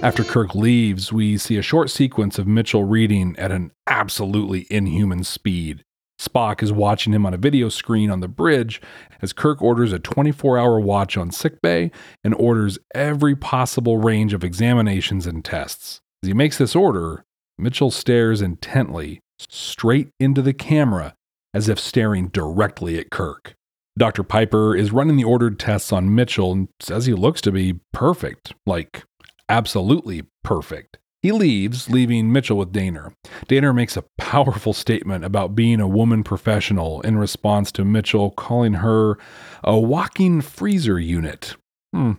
After 0.02 0.22
Kirk 0.22 0.54
leaves, 0.54 1.12
we 1.12 1.38
see 1.38 1.56
a 1.56 1.62
short 1.62 1.90
sequence 1.90 2.38
of 2.38 2.46
Mitchell 2.46 2.84
reading 2.84 3.34
at 3.38 3.50
an 3.50 3.72
absolutely 3.86 4.66
inhuman 4.70 5.24
speed. 5.24 5.82
Spock 6.18 6.62
is 6.62 6.72
watching 6.72 7.12
him 7.12 7.26
on 7.26 7.34
a 7.34 7.38
video 7.38 7.68
screen 7.68 8.10
on 8.10 8.20
the 8.20 8.28
bridge 8.28 8.80
as 9.20 9.32
Kirk 9.32 9.60
orders 9.60 9.92
a 9.92 9.98
24 9.98 10.58
hour 10.58 10.80
watch 10.80 11.16
on 11.16 11.30
sickbay 11.30 11.90
and 12.24 12.34
orders 12.34 12.78
every 12.94 13.36
possible 13.36 13.98
range 13.98 14.32
of 14.32 14.44
examinations 14.44 15.26
and 15.26 15.44
tests. 15.44 16.00
As 16.22 16.28
he 16.28 16.34
makes 16.34 16.58
this 16.58 16.74
order, 16.74 17.24
Mitchell 17.58 17.90
stares 17.90 18.40
intently 18.40 19.20
straight 19.38 20.08
into 20.18 20.42
the 20.42 20.54
camera 20.54 21.14
as 21.54 21.68
if 21.68 21.78
staring 21.78 22.28
directly 22.28 22.98
at 22.98 23.10
Kirk. 23.10 23.54
Dr. 23.98 24.22
Piper 24.22 24.76
is 24.76 24.92
running 24.92 25.16
the 25.16 25.24
ordered 25.24 25.58
tests 25.58 25.92
on 25.92 26.14
Mitchell 26.14 26.52
and 26.52 26.68
says 26.80 27.06
he 27.06 27.14
looks 27.14 27.40
to 27.42 27.52
be 27.52 27.80
perfect, 27.92 28.54
like 28.66 29.04
absolutely 29.48 30.24
perfect. 30.44 30.98
He 31.26 31.32
leaves, 31.32 31.90
leaving 31.90 32.30
Mitchell 32.30 32.56
with 32.56 32.72
Dehner. 32.72 33.12
Dehner 33.48 33.74
makes 33.74 33.96
a 33.96 34.04
powerful 34.16 34.72
statement 34.72 35.24
about 35.24 35.56
being 35.56 35.80
a 35.80 35.88
woman 35.88 36.22
professional 36.22 37.00
in 37.00 37.18
response 37.18 37.72
to 37.72 37.84
Mitchell 37.84 38.30
calling 38.30 38.74
her 38.74 39.18
a 39.64 39.76
walking 39.76 40.40
freezer 40.40 41.00
unit. 41.00 41.56
Hmm. 41.92 42.12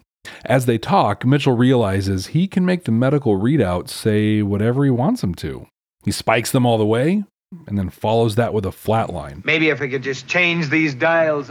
As 0.43 0.65
they 0.65 0.77
talk, 0.77 1.25
Mitchell 1.25 1.55
realizes 1.55 2.27
he 2.27 2.49
can 2.49 2.65
make 2.65 2.83
the 2.83 2.91
medical 2.91 3.39
readouts 3.39 3.91
say 3.91 4.41
whatever 4.41 4.83
he 4.83 4.91
wants 4.91 5.21
them 5.21 5.35
to. 5.35 5.67
He 6.03 6.11
spikes 6.11 6.51
them 6.51 6.65
all 6.65 6.77
the 6.77 6.85
way 6.85 7.23
and 7.65 7.77
then 7.77 7.89
follows 7.89 8.35
that 8.35 8.53
with 8.53 8.65
a 8.65 8.73
flat 8.73 9.09
line. 9.09 9.41
Maybe 9.45 9.69
if 9.69 9.79
we 9.79 9.87
could 9.87 10.03
just 10.03 10.27
change 10.27 10.69
these 10.69 10.93
dials. 10.93 11.49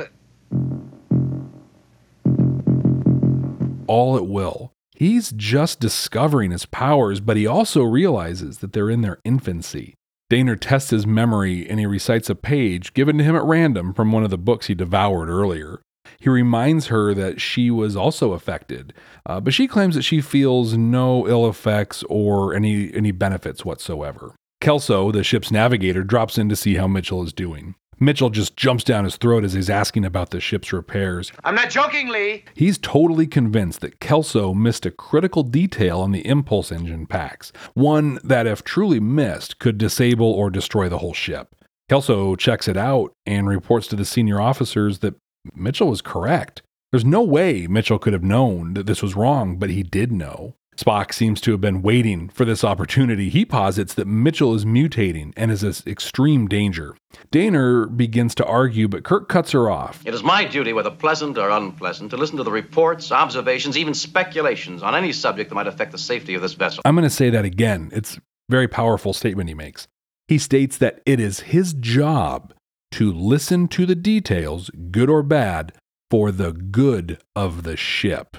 All 3.86 4.18
at 4.18 4.26
will. 4.26 4.74
He's 4.96 5.30
just 5.32 5.78
discovering 5.78 6.52
his 6.52 6.64
powers, 6.64 7.20
but 7.20 7.36
he 7.36 7.46
also 7.46 7.82
realizes 7.82 8.58
that 8.58 8.72
they're 8.72 8.88
in 8.88 9.02
their 9.02 9.18
infancy. 9.24 9.94
Dehner 10.32 10.58
tests 10.58 10.90
his 10.90 11.06
memory 11.06 11.68
and 11.68 11.78
he 11.78 11.84
recites 11.86 12.30
a 12.30 12.34
page 12.34 12.94
given 12.94 13.18
to 13.18 13.24
him 13.24 13.36
at 13.36 13.44
random 13.44 13.92
from 13.92 14.10
one 14.10 14.24
of 14.24 14.30
the 14.30 14.38
books 14.38 14.66
he 14.66 14.74
devoured 14.74 15.28
earlier. 15.28 15.82
He 16.18 16.30
reminds 16.30 16.86
her 16.86 17.12
that 17.12 17.40
she 17.40 17.70
was 17.70 17.94
also 17.94 18.32
affected, 18.32 18.94
uh, 19.26 19.40
but 19.40 19.52
she 19.52 19.68
claims 19.68 19.96
that 19.96 20.02
she 20.02 20.20
feels 20.22 20.76
no 20.76 21.28
ill 21.28 21.46
effects 21.46 22.02
or 22.08 22.54
any, 22.54 22.92
any 22.94 23.12
benefits 23.12 23.64
whatsoever. 23.64 24.34
Kelso, 24.60 25.12
the 25.12 25.22
ship's 25.22 25.50
navigator, 25.50 26.02
drops 26.02 26.38
in 26.38 26.48
to 26.48 26.56
see 26.56 26.76
how 26.76 26.88
Mitchell 26.88 27.22
is 27.22 27.32
doing. 27.32 27.74
Mitchell 27.98 28.30
just 28.30 28.56
jumps 28.56 28.84
down 28.84 29.04
his 29.04 29.16
throat 29.16 29.42
as 29.42 29.54
he's 29.54 29.70
asking 29.70 30.04
about 30.04 30.30
the 30.30 30.40
ship's 30.40 30.72
repairs. 30.72 31.32
I'm 31.44 31.54
not 31.54 31.70
joking, 31.70 32.08
Lee. 32.08 32.44
He's 32.54 32.76
totally 32.76 33.26
convinced 33.26 33.80
that 33.80 34.00
Kelso 34.00 34.52
missed 34.52 34.84
a 34.84 34.90
critical 34.90 35.42
detail 35.42 36.00
on 36.00 36.12
the 36.12 36.26
impulse 36.26 36.70
engine 36.70 37.06
packs, 37.06 37.52
one 37.74 38.18
that, 38.22 38.46
if 38.46 38.62
truly 38.62 39.00
missed, 39.00 39.58
could 39.58 39.78
disable 39.78 40.30
or 40.30 40.50
destroy 40.50 40.88
the 40.88 40.98
whole 40.98 41.14
ship. 41.14 41.54
Kelso 41.88 42.36
checks 42.36 42.68
it 42.68 42.76
out 42.76 43.12
and 43.24 43.48
reports 43.48 43.86
to 43.88 43.96
the 43.96 44.04
senior 44.04 44.40
officers 44.40 44.98
that 44.98 45.14
Mitchell 45.54 45.88
was 45.88 46.02
correct. 46.02 46.62
There's 46.92 47.04
no 47.04 47.22
way 47.22 47.66
Mitchell 47.66 47.98
could 47.98 48.12
have 48.12 48.24
known 48.24 48.74
that 48.74 48.86
this 48.86 49.02
was 49.02 49.16
wrong, 49.16 49.56
but 49.56 49.70
he 49.70 49.82
did 49.82 50.12
know. 50.12 50.54
Spock 50.76 51.12
seems 51.12 51.40
to 51.40 51.52
have 51.52 51.60
been 51.60 51.82
waiting 51.82 52.28
for 52.28 52.44
this 52.44 52.62
opportunity. 52.62 53.28
He 53.30 53.44
posits 53.44 53.94
that 53.94 54.06
Mitchell 54.06 54.54
is 54.54 54.64
mutating 54.64 55.32
and 55.36 55.50
is 55.50 55.62
an 55.62 55.74
extreme 55.90 56.48
danger. 56.48 56.96
Dehner 57.32 57.94
begins 57.96 58.34
to 58.36 58.44
argue, 58.44 58.86
but 58.86 59.02
Kirk 59.02 59.28
cuts 59.28 59.52
her 59.52 59.70
off. 59.70 60.02
It 60.04 60.14
is 60.14 60.22
my 60.22 60.44
duty, 60.44 60.72
whether 60.72 60.90
pleasant 60.90 61.38
or 61.38 61.50
unpleasant, 61.50 62.10
to 62.10 62.16
listen 62.16 62.36
to 62.36 62.44
the 62.44 62.52
reports, 62.52 63.10
observations, 63.10 63.78
even 63.78 63.94
speculations 63.94 64.82
on 64.82 64.94
any 64.94 65.12
subject 65.12 65.48
that 65.48 65.54
might 65.54 65.66
affect 65.66 65.92
the 65.92 65.98
safety 65.98 66.34
of 66.34 66.42
this 66.42 66.54
vessel. 66.54 66.82
I'm 66.84 66.94
going 66.94 67.04
to 67.04 67.10
say 67.10 67.30
that 67.30 67.44
again. 67.44 67.90
It's 67.92 68.16
a 68.16 68.20
very 68.50 68.68
powerful 68.68 69.12
statement 69.12 69.48
he 69.48 69.54
makes. 69.54 69.88
He 70.28 70.38
states 70.38 70.76
that 70.78 71.00
it 71.06 71.20
is 71.20 71.40
his 71.40 71.72
job 71.72 72.52
to 72.92 73.12
listen 73.12 73.68
to 73.68 73.86
the 73.86 73.94
details, 73.94 74.70
good 74.90 75.08
or 75.08 75.22
bad, 75.22 75.72
for 76.10 76.30
the 76.30 76.52
good 76.52 77.18
of 77.34 77.62
the 77.62 77.76
ship. 77.76 78.36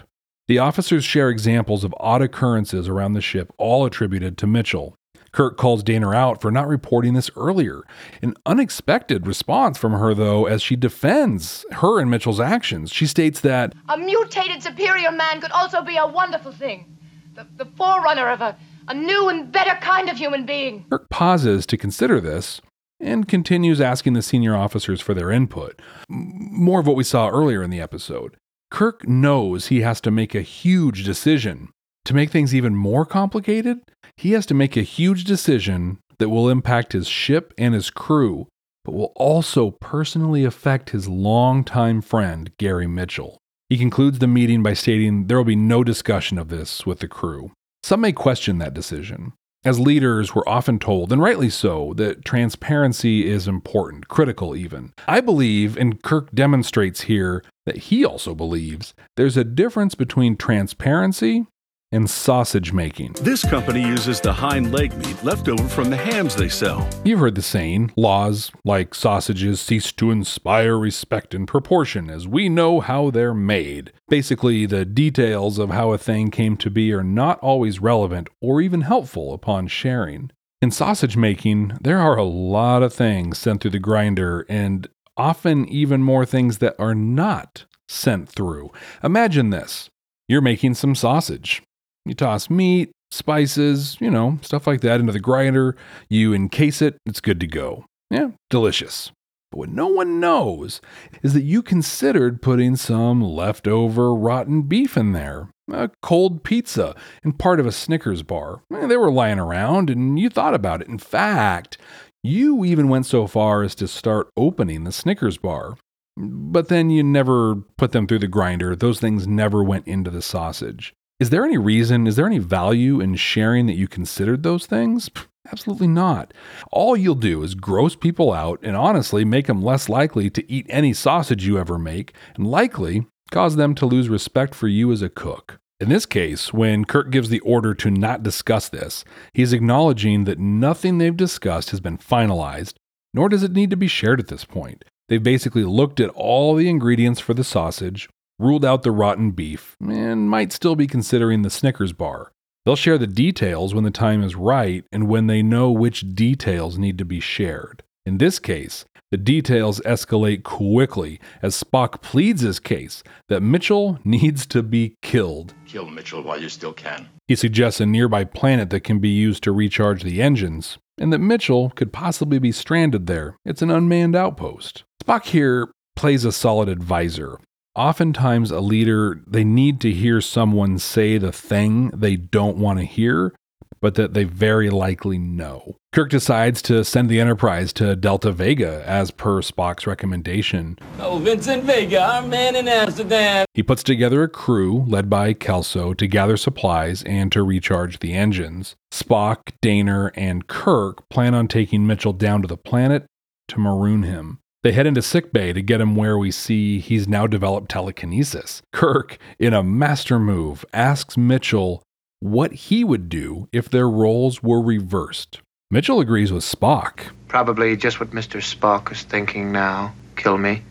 The 0.48 0.60
officers 0.60 1.04
share 1.04 1.30
examples 1.30 1.84
of 1.84 1.94
odd 2.00 2.22
occurrences 2.22 2.88
around 2.88 3.13
the 3.13 3.22
ship, 3.22 3.51
all 3.58 3.86
attributed 3.86 4.38
to 4.38 4.48
Mitchell. 4.48 4.96
Kirk 5.34 5.58
calls 5.58 5.84
Dehner 5.84 6.16
out 6.16 6.42
for 6.42 6.51
not 6.51 6.70
reporting 6.70 7.13
this 7.13 7.30
earlier. 7.36 7.82
An 8.22 8.34
unexpected 8.46 9.27
response 9.27 9.77
from 9.77 9.92
her, 9.92 10.13
though, 10.13 10.46
as 10.46 10.62
she 10.62 10.77
defends 10.77 11.66
her 11.74 12.00
and 12.00 12.10
Mitchell's 12.10 12.39
actions. 12.39 12.94
She 12.94 13.08
states 13.08 13.42
that 13.42 13.74
A 13.89 13.98
mutated 13.98 14.63
superior 14.63 15.12
man 15.12 15.42
could 15.42 15.51
also 15.51 15.82
be 15.82 15.98
a 15.98 16.08
wonderful 16.08 16.54
thing. 16.54 16.98
The, 17.36 17.46
the 17.58 17.66
forerunner 17.66 18.30
of 18.30 18.39
a, 18.39 18.58
a 18.88 18.94
new 18.94 19.27
and 19.27 19.51
better 19.51 19.75
kind 19.82 20.08
of 20.08 20.18
human 20.18 20.46
being. 20.46 20.86
Kirk 20.89 21.10
pauses 21.10 21.66
to 21.66 21.77
consider 21.77 22.22
this 22.22 22.62
and 23.01 23.27
continues 23.27 23.82
asking 23.82 24.13
the 24.13 24.22
senior 24.22 24.56
officers 24.56 25.01
for 25.01 25.13
their 25.13 25.30
input. 25.30 25.80
More 26.08 26.80
of 26.80 26.88
what 26.88 26.96
we 26.96 27.04
saw 27.04 27.27
earlier 27.27 27.62
in 27.62 27.70
the 27.70 27.82
episode. 27.82 28.38
Kirk 28.69 29.07
knows 29.07 29.67
he 29.67 29.81
has 29.81 30.01
to 30.01 30.12
make 30.12 30.36
a 30.36 30.41
huge 30.41 31.03
decision. 31.03 31.69
To 32.05 32.13
make 32.13 32.29
things 32.29 32.53
even 32.53 32.75
more 32.75 33.05
complicated, 33.05 33.79
he 34.15 34.31
has 34.31 34.45
to 34.47 34.53
make 34.53 34.77
a 34.77 34.81
huge 34.81 35.24
decision 35.24 36.00
that 36.19 36.29
will 36.29 36.50
impact 36.50 36.93
his 36.93 37.07
ship 37.07 37.53
and 37.57 37.74
his 37.74 37.89
crew, 37.89 38.47
but 38.83 38.93
will 38.93 39.13
also 39.15 39.71
personally 39.71 40.43
affect 40.43 40.91
his 40.91 41.07
longtime 41.07 42.01
friend, 42.01 42.51
Gary 42.57 42.88
Mitchell. 42.88 43.38
He 43.69 43.77
concludes 43.77 44.19
the 44.19 44.27
meeting 44.27 44.63
by 44.63 44.74
stating 44.74 45.27
there 45.27 45.38
will 45.38 45.43
be 45.43 45.55
no 45.55 45.83
discussion 45.83 46.38
of 46.38 46.50
this 46.50 46.86
with 46.86 47.00
the 47.00 47.07
crew. 47.07 47.51
Some 47.83 48.01
may 48.01 48.13
question 48.13 48.57
that 48.57 48.74
decision. 48.74 49.33
As 49.67 49.81
leaders, 49.81 50.33
we're 50.33 50.47
often 50.47 50.79
told, 50.79 51.12
and 51.12 51.21
rightly 51.21 51.50
so, 51.50 51.93
that 51.97 52.24
transparency 52.24 53.29
is 53.29 53.50
important, 53.50 54.07
critical 54.07 54.55
even. 54.55 54.93
I 55.09 55.19
believe, 55.19 55.75
and 55.75 56.01
Kirk 56.01 56.31
demonstrates 56.33 57.01
here 57.01 57.43
that 57.65 57.75
he 57.75 58.05
also 58.05 58.33
believes, 58.33 58.93
there's 59.17 59.36
a 59.36 59.43
difference 59.43 59.93
between 59.93 60.38
transparency 60.38 61.47
and 61.91 62.10
sausage 62.10 62.74
making. 62.74 63.13
This 63.13 63.44
company 63.44 63.82
uses 63.82 64.20
the 64.20 64.34
hind 64.34 64.72
leg 64.72 64.96
meat 64.98 65.24
left 65.24 65.48
over 65.48 65.67
from 65.67 65.89
the 65.89 65.98
hams 65.98 66.36
they 66.36 66.50
sell. 66.50 66.88
You've 67.06 67.20
heard 67.20 67.36
the 67.36 67.41
saying 67.41 67.91
laws, 67.96 68.51
like 68.65 68.94
sausages, 68.94 69.62
cease 69.62 69.91
to 69.94 70.12
inspire 70.12 70.77
respect 70.77 71.34
in 71.34 71.46
proportion 71.46 72.10
as 72.10 72.27
we 72.27 72.50
know 72.50 72.79
how 72.79 73.10
they're 73.10 73.34
made. 73.34 73.94
Basically, 74.10 74.65
the 74.65 74.86
details 74.86 75.60
of 75.60 75.70
how 75.70 75.91
a 75.91 75.98
thing 75.98 76.29
came 76.32 76.58
to 76.58 76.70
be 76.70 76.91
are 76.91 77.03
not 77.03 77.39
always 77.39 77.79
relevant 77.79 78.27
or 78.41 78.62
even 78.62 78.82
helpful 78.82 79.34
upon 79.34 79.67
sharing. 79.67 80.32
In 80.62 80.72
sausage 80.72 81.15
making, 81.15 81.77
there 81.82 82.00
are 82.00 82.17
a 82.17 82.24
lot 82.24 82.82
of 82.82 82.94
things 82.94 83.38
sent 83.38 83.62
through 83.62 83.72
the 83.72 83.79
grinder, 83.79 84.46
and 84.50 84.88
often 85.15 85.67
even 85.67 86.01
more 86.03 86.25
things 86.25 86.58
that 86.58 86.75
are 86.79 86.96
not 86.96 87.65
sent 87.88 88.27
through. 88.27 88.72
Imagine 89.03 89.51
this 89.51 89.89
you're 90.27 90.41
making 90.41 90.74
some 90.74 90.94
sausage. 90.94 91.63
You 92.08 92.16
toss 92.16 92.50
meat, 92.50 92.92
spices, 93.12 93.98
you 94.00 94.10
know, 94.10 94.40
stuff 94.42 94.68
like 94.68 94.82
that 94.82 95.00
into 95.00 95.12
the 95.14 95.20
grinder. 95.20 95.76
You 96.10 96.34
encase 96.34 96.82
it, 96.82 96.98
it's 97.06 97.22
good 97.22 97.40
to 97.42 97.48
go. 97.48 97.86
Yeah, 98.10 98.32
delicious. 98.50 99.12
But 99.52 99.58
what 99.60 99.70
no 99.70 99.88
one 99.88 100.20
knows 100.20 100.82
is 101.24 101.34
that 101.34 101.44
you 101.44 101.62
considered 101.62 102.42
putting 102.42 102.76
some 102.76 103.22
leftover 103.22 104.14
rotten 104.14 104.64
beef 104.64 104.98
in 104.98 105.14
there, 105.14 105.50
a 105.72 105.90
cold 106.02 106.44
pizza, 106.44 106.96
and 107.24 107.40
part 107.40 107.60
of 107.60 107.66
a 107.66 107.72
Snickers 107.72 108.24
bar. 108.24 108.62
Eh, 108.74 108.88
They 108.88 108.98
were 108.98 109.12
lying 109.12 109.40
around 109.40 109.90
and 109.90 110.20
you 110.20 110.30
thought 110.30 110.54
about 110.54 110.82
it. 110.82 110.88
In 110.88 110.98
fact, 110.98 111.78
you 112.24 112.66
even 112.66 112.90
went 112.90 113.06
so 113.06 113.26
far 113.28 113.64
as 113.64 113.74
to 113.76 113.88
start 113.88 114.30
opening 114.36 114.84
the 114.84 114.92
Snickers 114.92 115.38
bar. 115.38 115.78
But 116.18 116.68
then 116.68 116.90
you 116.90 117.04
never 117.04 117.56
put 117.78 117.92
them 117.92 118.08
through 118.08 118.20
the 118.20 118.28
grinder. 118.28 118.76
Those 118.76 119.00
things 119.00 119.28
never 119.28 119.64
went 119.64 119.88
into 119.88 120.10
the 120.10 120.22
sausage. 120.24 120.92
Is 121.19 121.31
there 121.31 121.43
any 121.43 121.57
reason, 121.57 122.05
is 122.05 122.15
there 122.15 122.27
any 122.27 122.38
value 122.38 123.00
in 123.00 123.15
sharing 123.15 123.65
that 123.65 123.75
you 123.75 123.88
considered 123.88 124.43
those 124.43 124.67
things? 124.67 125.09
Absolutely 125.51 125.88
not. 125.88 126.31
All 126.71 126.95
you'll 126.95 127.15
do 127.15 127.41
is 127.41 127.55
gross 127.55 127.95
people 127.95 128.31
out 128.31 128.59
and 128.62 128.75
honestly 128.75 129.25
make 129.25 129.47
them 129.47 129.63
less 129.63 129.89
likely 129.89 130.29
to 130.29 130.51
eat 130.51 130.67
any 130.69 130.93
sausage 130.93 131.47
you 131.47 131.57
ever 131.57 131.79
make 131.79 132.13
and 132.36 132.45
likely 132.45 133.07
cause 133.31 133.55
them 133.55 133.74
to 133.75 133.88
lose 133.88 134.09
respect 134.09 134.53
for 134.53 134.67
you 134.67 134.91
as 134.91 135.01
a 135.01 135.09
cook. 135.09 135.59
In 135.79 135.89
this 135.89 136.05
case, 136.05 136.53
when 136.53 136.86
Kirk 136.86 137.09
gives 137.09 137.29
the 137.29 137.39
order 137.39 137.74
to 137.74 137.89
not 137.89 138.21
discuss 138.21 138.69
this, 138.69 139.03
he's 139.33 139.53
acknowledging 139.53 140.25
that 140.25 140.38
nothing 140.38 141.00
they've 141.00 141.17
discussed 141.17 141.71
has 141.71 141.79
been 141.79 141.97
finalized, 141.97 142.74
nor 143.12 143.27
does 143.27 143.41
it 143.41 143.53
need 143.53 143.71
to 143.71 143.75
be 143.75 143.88
shared 143.88 144.19
at 144.19 144.27
this 144.27 144.45
point. 144.45 144.86
They've 145.09 145.24
basically 145.24 145.63
looked 145.63 146.00
at 146.00 146.09
all 146.12 146.53
the 146.53 146.69
ingredients 146.69 147.19
for 147.19 147.33
the 147.33 147.43
sausage, 147.43 148.07
ruled 148.39 148.65
out 148.65 148.84
the 148.84 148.91
rotten 148.91 149.32
beef, 149.32 149.75
and 149.82 150.29
might 150.29 150.51
still 150.51 150.75
be 150.75 150.88
considering 150.88 151.41
the 151.41 151.50
Snickers 151.50 151.94
bar. 151.94 152.32
They'll 152.65 152.75
share 152.75 152.98
the 152.98 153.08
details 153.08 153.74
when 153.74 153.86
the 153.86 153.91
time 153.91 154.24
is 154.24 154.36
right 154.36 154.84
and 154.91 155.08
when 155.08 155.27
they 155.27 155.41
know 155.41 155.72
which 155.72 156.13
details 156.13 156.77
need 156.77 156.98
to 156.98 157.06
be 157.06 157.20
shared. 157.20 157.84
In 158.06 158.17
this 158.17 158.39
case, 158.39 158.84
the 159.10 159.17
details 159.17 159.79
escalate 159.86 160.44
quickly 160.44 161.22
as 161.41 161.62
Spock 161.62 162.01
pleads 162.01 162.41
his 162.41 162.60
case 162.60 163.03
that 163.29 163.41
Mitchell 163.41 164.00
needs 164.03 164.46
to 164.48 164.62
be 164.62 164.96
killed. 165.01 165.53
Kill 165.65 165.89
Mitchell 165.89 166.22
while 166.22 166.41
you 166.41 166.50
still 166.50 166.74
can. 166.74 167.08
He 167.27 167.36
suggests 167.36 167.79
a 167.79 167.86
nearby 167.86 168.25
planet 168.25 168.70
that 168.72 168.82
can 168.82 169.00
be 169.00 169.10
used 169.10 169.44
to 169.44 169.53
recharge 169.53 170.03
the 170.03 170.22
engines, 170.22 170.77
and 170.98 171.13
that 171.13 171.20
Mitchell 171.20 171.70
could 171.72 171.94
possibly 171.94 172.39
be 172.39 172.51
stranded 172.51 173.08
there. 173.08 173.38
It's 173.46 173.62
an 173.62 173.72
unmanned 173.72 174.15
outpost. 174.15 174.84
Spock 175.01 175.25
here 175.25 175.70
plays 175.96 176.25
a 176.25 176.32
solid 176.34 176.67
advisor. 176.67 177.39
Oftentimes, 177.77 178.50
a 178.50 178.60
leader, 178.60 179.22
they 179.27 179.43
need 179.43 179.79
to 179.81 179.91
hear 179.91 180.19
someone 180.19 180.79
say 180.79 181.19
the 181.19 181.31
thing 181.31 181.89
they 181.89 182.15
don't 182.15 182.57
want 182.57 182.79
to 182.79 182.86
hear, 182.86 183.36
but 183.79 183.93
that 183.93 184.15
they 184.15 184.24
very 184.24 184.72
likely 184.72 185.19
know. 185.19 185.75
Kirk 185.93 186.10
decides 186.10 186.63
to 186.63 186.84
send 186.84 187.07
the 187.07 187.19
Enterprise 187.19 187.72
to 187.74 187.96
Delta 187.96 188.31
Vega 188.31 188.84
as 188.88 189.12
per 189.12 189.41
Spock's 189.41 189.86
recommendation. 189.86 190.79
Oh, 191.00 191.19
Vincent 191.19 191.65
Vega, 191.65 192.01
our 192.01 192.25
man 192.25 192.55
in 192.55 192.67
Amsterdam. 192.67 193.46
He 193.53 193.62
puts 193.62 193.84
together 193.84 194.24
a 194.24 194.27
crew 194.27 194.84
led 194.88 195.07
by 195.07 195.34
Kelso 195.34 195.93
to 195.93 196.07
gather 196.07 196.36
supplies 196.36 197.03
and 197.03 197.31
to 197.31 197.43
recharge 197.43 197.99
the 197.99 198.13
engines. 198.13 198.75
Spock, 198.91 199.52
Dehner, 199.63 200.10
and 200.15 200.47
Kirk 200.47 201.08
plan 201.10 201.36
on 201.36 201.47
taking 201.47 201.86
Mitchell 201.86 202.13
down 202.13 202.41
to 202.41 202.47
the 202.47 202.58
planet 202.58 203.06
to 203.49 203.60
maroon 203.60 204.02
him. 204.02 204.39
They 204.67 204.73
head 204.73 204.86
into 204.86 205.01
sickbay 205.01 205.53
to 205.53 205.62
get 205.62 205.80
him 205.80 205.95
where 205.95 206.17
we 206.17 206.30
see 206.30 206.82
he's 206.82 207.08
now 207.08 207.25
developed 207.25 207.71
telekinesis. 207.71 208.62
Kirk, 208.73 209.17
in 209.39 209.53
a 209.53 209.63
master 209.63 210.19
move, 210.19 210.65
asks 210.73 211.15
Mitchell 211.15 211.82
what 212.19 212.51
he 212.51 212.84
would 212.84 213.08
do 213.08 213.47
if 213.53 213.69
their 213.69 213.88
roles 213.88 214.43
were 214.43 214.62
reversed. 214.62 215.39
Mitchell 215.71 216.01
agrees 216.01 216.34
with 216.34 216.43
Spock. 216.43 217.12
Probably 217.30 217.77
just 217.77 218.01
what 218.01 218.12
Mr. 218.12 218.41
Spock 218.41 218.91
is 218.91 219.03
thinking 219.03 219.53
now. 219.53 219.93
Kill 220.17 220.38
me. 220.38 220.63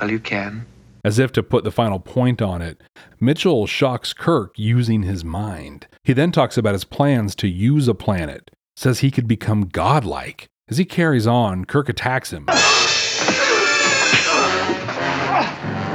Well, 0.00 0.10
you 0.10 0.18
can. 0.18 0.64
As 1.04 1.18
if 1.18 1.30
to 1.32 1.42
put 1.42 1.62
the 1.62 1.70
final 1.70 2.00
point 2.00 2.40
on 2.40 2.62
it, 2.62 2.80
Mitchell 3.20 3.66
shocks 3.66 4.14
Kirk 4.14 4.58
using 4.58 5.02
his 5.02 5.26
mind. 5.26 5.88
He 6.04 6.14
then 6.14 6.32
talks 6.32 6.56
about 6.56 6.72
his 6.72 6.84
plans 6.84 7.34
to 7.34 7.48
use 7.48 7.86
a 7.86 7.94
planet, 7.94 8.50
says 8.78 9.00
he 9.00 9.10
could 9.10 9.28
become 9.28 9.68
godlike. 9.68 10.46
As 10.70 10.78
he 10.78 10.86
carries 10.86 11.26
on, 11.26 11.66
Kirk 11.66 11.90
attacks 11.90 12.32
him. 12.32 12.46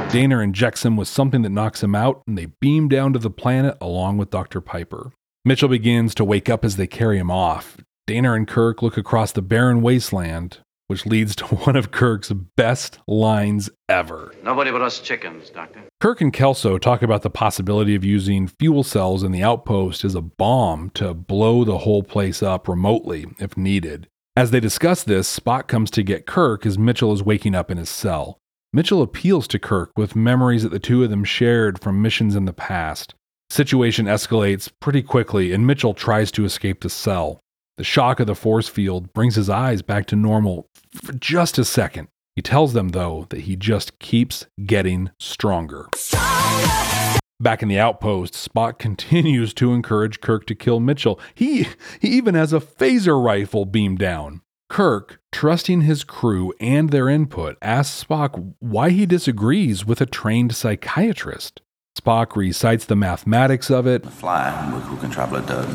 Dehner 0.08 0.42
injects 0.42 0.86
him 0.86 0.96
with 0.96 1.06
something 1.06 1.42
that 1.42 1.50
knocks 1.50 1.82
him 1.82 1.94
out, 1.94 2.22
and 2.26 2.38
they 2.38 2.46
beam 2.46 2.88
down 2.88 3.12
to 3.12 3.18
the 3.18 3.28
planet 3.28 3.76
along 3.78 4.16
with 4.16 4.30
Dr. 4.30 4.62
Piper. 4.62 5.12
Mitchell 5.44 5.68
begins 5.68 6.14
to 6.14 6.24
wake 6.24 6.48
up 6.48 6.64
as 6.64 6.76
they 6.76 6.86
carry 6.86 7.18
him 7.18 7.30
off. 7.30 7.76
Dehner 8.08 8.34
and 8.34 8.48
Kirk 8.48 8.80
look 8.80 8.96
across 8.96 9.32
the 9.32 9.42
barren 9.42 9.82
wasteland, 9.82 10.60
which 10.86 11.04
leads 11.04 11.36
to 11.36 11.44
one 11.56 11.76
of 11.76 11.90
Kirk's 11.90 12.32
best 12.32 12.98
lines 13.06 13.68
ever. 13.90 14.32
Nobody 14.42 14.70
but 14.70 14.80
us 14.80 14.98
chickens, 14.98 15.50
Doctor. 15.50 15.82
Kirk 16.00 16.22
and 16.22 16.32
Kelso 16.32 16.78
talk 16.78 17.02
about 17.02 17.20
the 17.20 17.28
possibility 17.28 17.94
of 17.94 18.02
using 18.02 18.48
fuel 18.48 18.82
cells 18.82 19.22
in 19.22 19.30
the 19.30 19.42
outpost 19.42 20.06
as 20.06 20.14
a 20.14 20.22
bomb 20.22 20.88
to 20.94 21.12
blow 21.12 21.64
the 21.64 21.78
whole 21.78 22.02
place 22.02 22.42
up 22.42 22.66
remotely 22.66 23.26
if 23.38 23.58
needed. 23.58 24.08
As 24.34 24.52
they 24.52 24.60
discuss 24.60 25.02
this, 25.02 25.38
Spock 25.38 25.66
comes 25.66 25.90
to 25.90 26.02
get 26.02 26.24
Kirk 26.24 26.64
as 26.64 26.78
Mitchell 26.78 27.12
is 27.12 27.22
waking 27.22 27.54
up 27.54 27.70
in 27.70 27.76
his 27.76 27.90
cell. 27.90 28.38
Mitchell 28.78 29.02
appeals 29.02 29.48
to 29.48 29.58
Kirk 29.58 29.90
with 29.96 30.14
memories 30.14 30.62
that 30.62 30.68
the 30.68 30.78
two 30.78 31.02
of 31.02 31.10
them 31.10 31.24
shared 31.24 31.80
from 31.80 32.00
missions 32.00 32.36
in 32.36 32.44
the 32.44 32.52
past. 32.52 33.12
Situation 33.50 34.06
escalates 34.06 34.70
pretty 34.78 35.02
quickly, 35.02 35.52
and 35.52 35.66
Mitchell 35.66 35.94
tries 35.94 36.30
to 36.30 36.44
escape 36.44 36.82
the 36.82 36.88
cell. 36.88 37.40
The 37.76 37.82
shock 37.82 38.20
of 38.20 38.28
the 38.28 38.36
force 38.36 38.68
field 38.68 39.12
brings 39.12 39.34
his 39.34 39.50
eyes 39.50 39.82
back 39.82 40.06
to 40.06 40.14
normal 40.14 40.68
for 40.94 41.12
just 41.12 41.58
a 41.58 41.64
second. 41.64 42.06
He 42.36 42.42
tells 42.42 42.72
them, 42.72 42.90
though, 42.90 43.26
that 43.30 43.40
he 43.40 43.56
just 43.56 43.98
keeps 43.98 44.46
getting 44.64 45.10
stronger. 45.18 45.88
Back 47.40 47.64
in 47.64 47.68
the 47.68 47.80
outpost, 47.80 48.34
Spock 48.34 48.78
continues 48.78 49.52
to 49.54 49.72
encourage 49.72 50.20
Kirk 50.20 50.46
to 50.46 50.54
kill 50.54 50.78
Mitchell. 50.78 51.18
He, 51.34 51.66
he 52.00 52.10
even 52.10 52.36
has 52.36 52.52
a 52.52 52.60
phaser 52.60 53.20
rifle 53.20 53.64
beamed 53.64 53.98
down. 53.98 54.42
Kirk, 54.68 55.18
trusting 55.32 55.80
his 55.82 56.04
crew 56.04 56.52
and 56.60 56.90
their 56.90 57.08
input, 57.08 57.56
asks 57.62 58.04
Spock 58.04 58.54
why 58.58 58.90
he 58.90 59.06
disagrees 59.06 59.86
with 59.86 60.00
a 60.00 60.06
trained 60.06 60.54
psychiatrist. 60.54 61.62
Spock 61.98 62.36
recites 62.36 62.84
the 62.84 62.94
mathematics 62.94 63.70
of 63.70 63.86
it. 63.86 64.04
A 64.04 64.10
fly 64.10 64.50
who 64.50 64.96
can 64.98 65.10
travel 65.10 65.38
at 65.38 65.50
uh, 65.50 65.66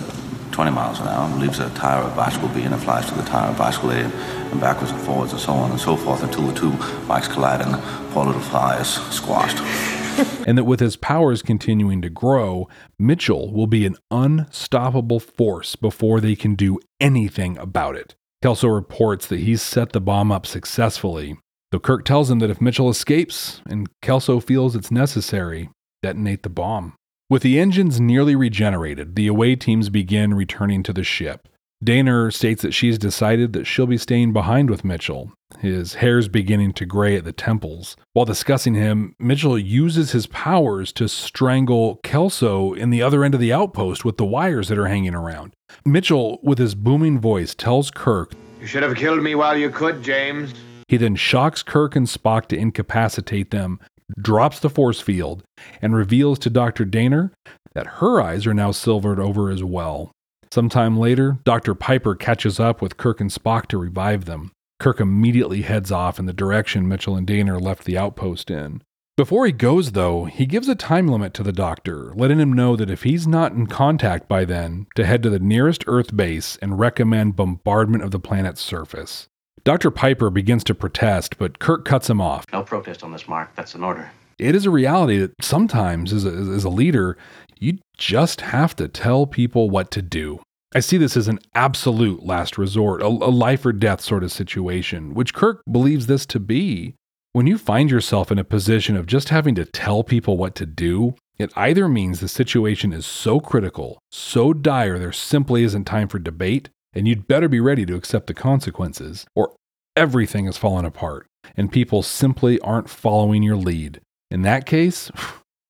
20 0.52 0.72
miles 0.72 1.00
an 1.00 1.08
hour, 1.08 1.28
leaves 1.38 1.60
a 1.60 1.70
tire 1.72 2.04
of 2.04 2.16
bicycle 2.16 2.48
B 2.50 2.62
and 2.62 2.74
it 2.74 2.78
flies 2.78 3.08
to 3.10 3.16
the 3.16 3.24
tire 3.24 3.50
of 3.50 3.58
bicycle 3.58 3.92
A 3.92 3.96
and 3.96 4.62
backwards 4.62 4.92
and 4.92 5.02
forwards 5.02 5.32
and 5.34 5.42
so 5.42 5.52
on 5.52 5.72
and 5.72 5.80
so 5.80 5.98
forth 5.98 6.24
until 6.24 6.46
the 6.48 6.54
two 6.54 6.72
bikes 7.08 7.28
collide 7.28 7.62
and 7.62 7.82
poor 8.12 8.26
little 8.26 8.42
fly 8.42 8.80
is 8.80 8.88
squashed. 8.88 9.58
and 10.48 10.58
that 10.58 10.66
with 10.66 10.80
his 10.80 10.96
powers 10.96 11.42
continuing 11.42 12.02
to 12.04 12.10
grow, 12.10 12.70
Mitchell 13.00 13.52
will 13.52 13.68
be 13.68 13.88
an 13.88 13.98
unstoppable 14.12 15.20
force 15.20 15.76
before 15.76 16.22
they 16.22 16.36
can 16.36 16.54
do 16.54 16.80
anything 17.02 17.58
about 17.58 17.96
it. 17.96 18.16
Kelso 18.44 18.68
reports 18.68 19.26
that 19.28 19.40
he's 19.40 19.62
set 19.62 19.94
the 19.94 20.02
bomb 20.02 20.30
up 20.30 20.46
successfully, 20.46 21.38
though 21.72 21.80
Kirk 21.80 22.04
tells 22.04 22.30
him 22.30 22.40
that 22.40 22.50
if 22.50 22.60
Mitchell 22.60 22.90
escapes 22.90 23.62
and 23.70 23.88
Kelso 24.02 24.42
feels 24.42 24.76
it's 24.76 24.92
necessary, 24.92 25.70
detonate 26.02 26.44
the 26.44 26.50
bomb. 26.50 26.94
With 27.30 27.42
the 27.42 27.58
engines 27.58 28.02
nearly 28.02 28.36
regenerated, 28.36 29.16
the 29.16 29.28
away 29.28 29.56
teams 29.56 29.88
begin 29.88 30.34
returning 30.34 30.84
to 30.84 30.92
the 30.92 31.06
ship. 31.06 31.48
Dehner 31.84 32.32
states 32.32 32.62
that 32.62 32.74
she's 32.74 32.98
decided 32.98 33.54
that 33.54 33.66
she'll 33.66 33.88
be 33.88 33.98
staying 33.98 34.32
behind 34.32 34.70
with 34.70 34.86
Mitchell. 34.86 35.34
His 35.60 35.96
hair's 35.96 36.28
beginning 36.28 36.74
to 36.74 36.86
gray 36.86 37.16
at 37.16 37.26
the 37.26 37.34
temples. 37.34 37.96
While 38.14 38.26
discussing 38.26 38.74
him, 38.74 39.16
Mitchell 39.20 39.58
uses 39.60 40.12
his 40.12 40.28
powers 40.28 40.92
to 40.94 41.08
strangle 41.08 42.00
Kelso 42.04 42.74
in 42.74 42.90
the 42.90 43.02
other 43.02 43.24
end 43.24 43.34
of 43.34 43.42
the 43.42 43.54
outpost 43.54 44.06
with 44.06 44.18
the 44.18 44.26
wires 44.26 44.70
that 44.70 44.78
are 44.78 44.88
hanging 44.88 45.14
around. 45.14 45.54
Mitchell, 45.86 46.40
with 46.42 46.58
his 46.58 46.76
booming 46.76 47.20
voice, 47.20 47.54
tells 47.54 47.92
Kirk 47.92 48.34
You 48.62 48.68
should 48.68 48.84
have 48.84 48.96
killed 48.96 49.22
me 49.22 49.36
while 49.36 49.58
you 49.58 49.70
could, 49.70 50.04
James. 50.04 50.54
he 50.88 50.98
then 50.98 51.16
shocks 51.16 51.64
Kirk 51.64 51.96
and 51.96 52.08
Spock 52.08 52.48
to 52.48 52.58
incapacitate 52.58 53.52
them, 53.52 53.80
drops 54.22 54.60
the 54.60 54.70
force 54.70 55.02
field, 55.02 55.44
and 55.82 55.96
reveals 55.96 56.40
to 56.40 56.50
Dr. 56.50 56.86
Dehner 56.86 57.32
that 57.74 57.88
her 57.98 58.22
eyes 58.22 58.46
are 58.48 58.54
now 58.54 58.72
silvered 58.72 59.20
over 59.20 59.50
as 59.50 59.64
well. 59.64 60.12
Sometime 60.54 60.96
later, 61.00 61.40
Dr. 61.46 61.74
Piper 61.74 62.14
catches 62.14 62.60
up 62.60 62.80
with 62.80 62.96
Kirk 62.96 63.20
and 63.20 63.32
Spock 63.32 63.66
to 63.70 63.78
revive 63.80 64.26
them. 64.26 64.52
Kirk 64.80 65.00
immediately 65.00 65.64
heads 65.64 65.92
off 65.92 66.20
in 66.20 66.28
the 66.28 66.32
direction 66.32 66.88
Mitchell 66.88 67.16
and 67.16 67.26
Dehner 67.26 67.60
left 67.60 67.86
the 67.86 67.98
outpost 67.98 68.52
in. 68.52 68.84
Before 69.18 69.48
he 69.48 69.52
goes, 69.52 69.94
though, 69.94 70.26
he 70.26 70.46
gives 70.46 70.68
a 70.68 70.76
time 70.76 71.08
limit 71.08 71.34
to 71.34 71.42
the 71.42 71.52
doctor, 71.52 72.14
letting 72.14 72.38
him 72.38 72.54
know 72.54 72.76
that 72.76 72.92
if 72.92 73.02
he's 73.02 73.26
not 73.26 73.54
in 73.54 73.66
contact 73.66 74.28
by 74.28 74.46
then, 74.46 74.86
to 74.94 75.08
head 75.08 75.24
to 75.24 75.32
the 75.32 75.40
nearest 75.40 75.86
Earth 75.88 76.16
base 76.16 76.56
and 76.58 76.78
recommend 76.78 77.36
bombardment 77.36 78.04
of 78.04 78.12
the 78.12 78.20
planet's 78.20 78.62
surface. 78.62 79.28
Dr. 79.64 79.90
Piper 79.90 80.30
begins 80.30 80.64
to 80.66 80.76
protest, 80.76 81.40
but 81.40 81.58
Kirk 81.58 81.84
cuts 81.84 82.12
him 82.12 82.22
off. 82.22 82.46
No 82.54 82.62
protest 82.62 83.04
on 83.04 83.12
this, 83.12 83.28
Mark. 83.28 83.56
That's 83.56 83.74
an 83.74 83.84
order. 83.84 84.12
It 84.40 84.56
is 84.56 84.66
a 84.66 84.72
reality 84.72 85.18
that 85.18 85.34
sometimes, 85.42 86.14
as 86.14 86.26
a, 86.26 86.30
as 86.30 86.64
a 86.64 86.70
leader, 86.70 87.18
you 87.60 87.80
just 87.98 88.42
have 88.42 88.76
to 88.78 88.88
tell 88.88 89.26
people 89.26 89.70
what 89.70 89.92
to 89.92 90.02
do. 90.02 90.42
I 90.76 90.80
see 90.80 90.98
this 90.98 91.16
as 91.16 91.28
an 91.28 91.40
absolute 91.54 92.26
last 92.26 92.58
resort, 92.58 93.02
a, 93.02 93.06
a 93.06 93.08
life 93.08 93.66
or 93.66 93.74
death 93.74 94.02
sort 94.02 94.24
of 94.24 94.32
situation, 94.32 95.14
which 95.14 95.34
Kirk 95.34 95.62
believes 95.72 96.08
this 96.08 96.26
to 96.28 96.40
be. 96.40 96.96
When 97.32 97.48
you 97.48 97.58
find 97.58 97.90
yourself 97.90 98.32
in 98.32 98.40
a 98.40 98.44
position 98.44 98.96
of 98.96 99.06
just 99.06 99.30
having 99.30 99.56
to 99.56 99.66
tell 99.66 100.04
people 100.04 100.38
what 100.38 100.56
to 100.56 100.66
do, 100.66 101.16
it 101.38 101.52
either 101.56 101.88
means 101.88 102.20
the 102.20 102.28
situation 102.28 102.94
is 102.94 103.06
so 103.06 103.40
critical, 103.40 104.00
so 104.12 104.54
dire, 104.54 105.00
there 105.00 105.12
simply 105.12 105.64
isn't 105.64 105.86
time 105.86 106.08
for 106.08 106.20
debate, 106.20 106.70
and 106.94 107.08
you'd 107.08 107.28
better 107.28 107.50
be 107.50 107.60
ready 107.60 107.86
to 107.88 107.96
accept 107.96 108.28
the 108.28 108.36
consequences, 108.36 109.26
or 109.36 109.56
everything 109.96 110.46
has 110.46 110.58
fallen 110.58 110.86
apart, 110.86 111.26
and 111.58 111.72
people 111.72 112.04
simply 112.04 112.60
aren't 112.60 112.90
following 112.90 113.42
your 113.42 113.56
lead. 113.56 114.00
In 114.34 114.42
that 114.42 114.66
case, 114.66 115.12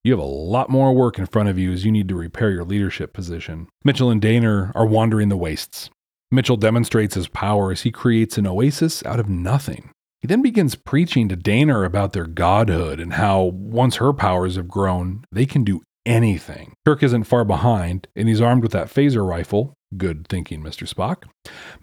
you 0.05 0.13
have 0.13 0.21
a 0.21 0.23
lot 0.23 0.69
more 0.69 0.93
work 0.95 1.19
in 1.19 1.25
front 1.25 1.49
of 1.49 1.59
you 1.59 1.73
as 1.73 1.83
you 1.83 1.91
need 1.91 2.07
to 2.07 2.15
repair 2.15 2.49
your 2.49 2.63
leadership 2.63 3.11
position. 3.11 3.67
Mitchell 3.83 4.09
and 4.09 4.21
Dehner 4.21 4.71
are 4.73 4.85
wandering 4.85 5.27
the 5.27 5.35
wastes. 5.35 5.89
Mitchell 6.31 6.55
demonstrates 6.55 7.15
his 7.15 7.27
power 7.27 7.73
as 7.73 7.81
he 7.81 7.91
creates 7.91 8.37
an 8.37 8.47
oasis 8.47 9.05
out 9.05 9.19
of 9.19 9.27
nothing. 9.27 9.89
He 10.21 10.29
then 10.29 10.41
begins 10.41 10.75
preaching 10.75 11.27
to 11.27 11.35
Dehner 11.35 11.85
about 11.85 12.13
their 12.13 12.25
godhood 12.25 13.01
and 13.01 13.15
how, 13.15 13.41
once 13.43 13.97
her 13.97 14.13
powers 14.13 14.55
have 14.55 14.69
grown, 14.69 15.25
they 15.29 15.45
can 15.45 15.65
do 15.65 15.81
anything. 16.05 16.73
Kirk 16.85 17.03
isn't 17.03 17.25
far 17.25 17.45
behind, 17.45 18.07
and 18.15 18.27
he's 18.27 18.41
armed 18.41 18.63
with 18.63 18.71
that 18.73 18.87
phaser 18.87 19.27
rifle. 19.27 19.73
Good 19.97 20.27
thinking, 20.27 20.61
Mr. 20.63 20.91
Spock. 20.91 21.29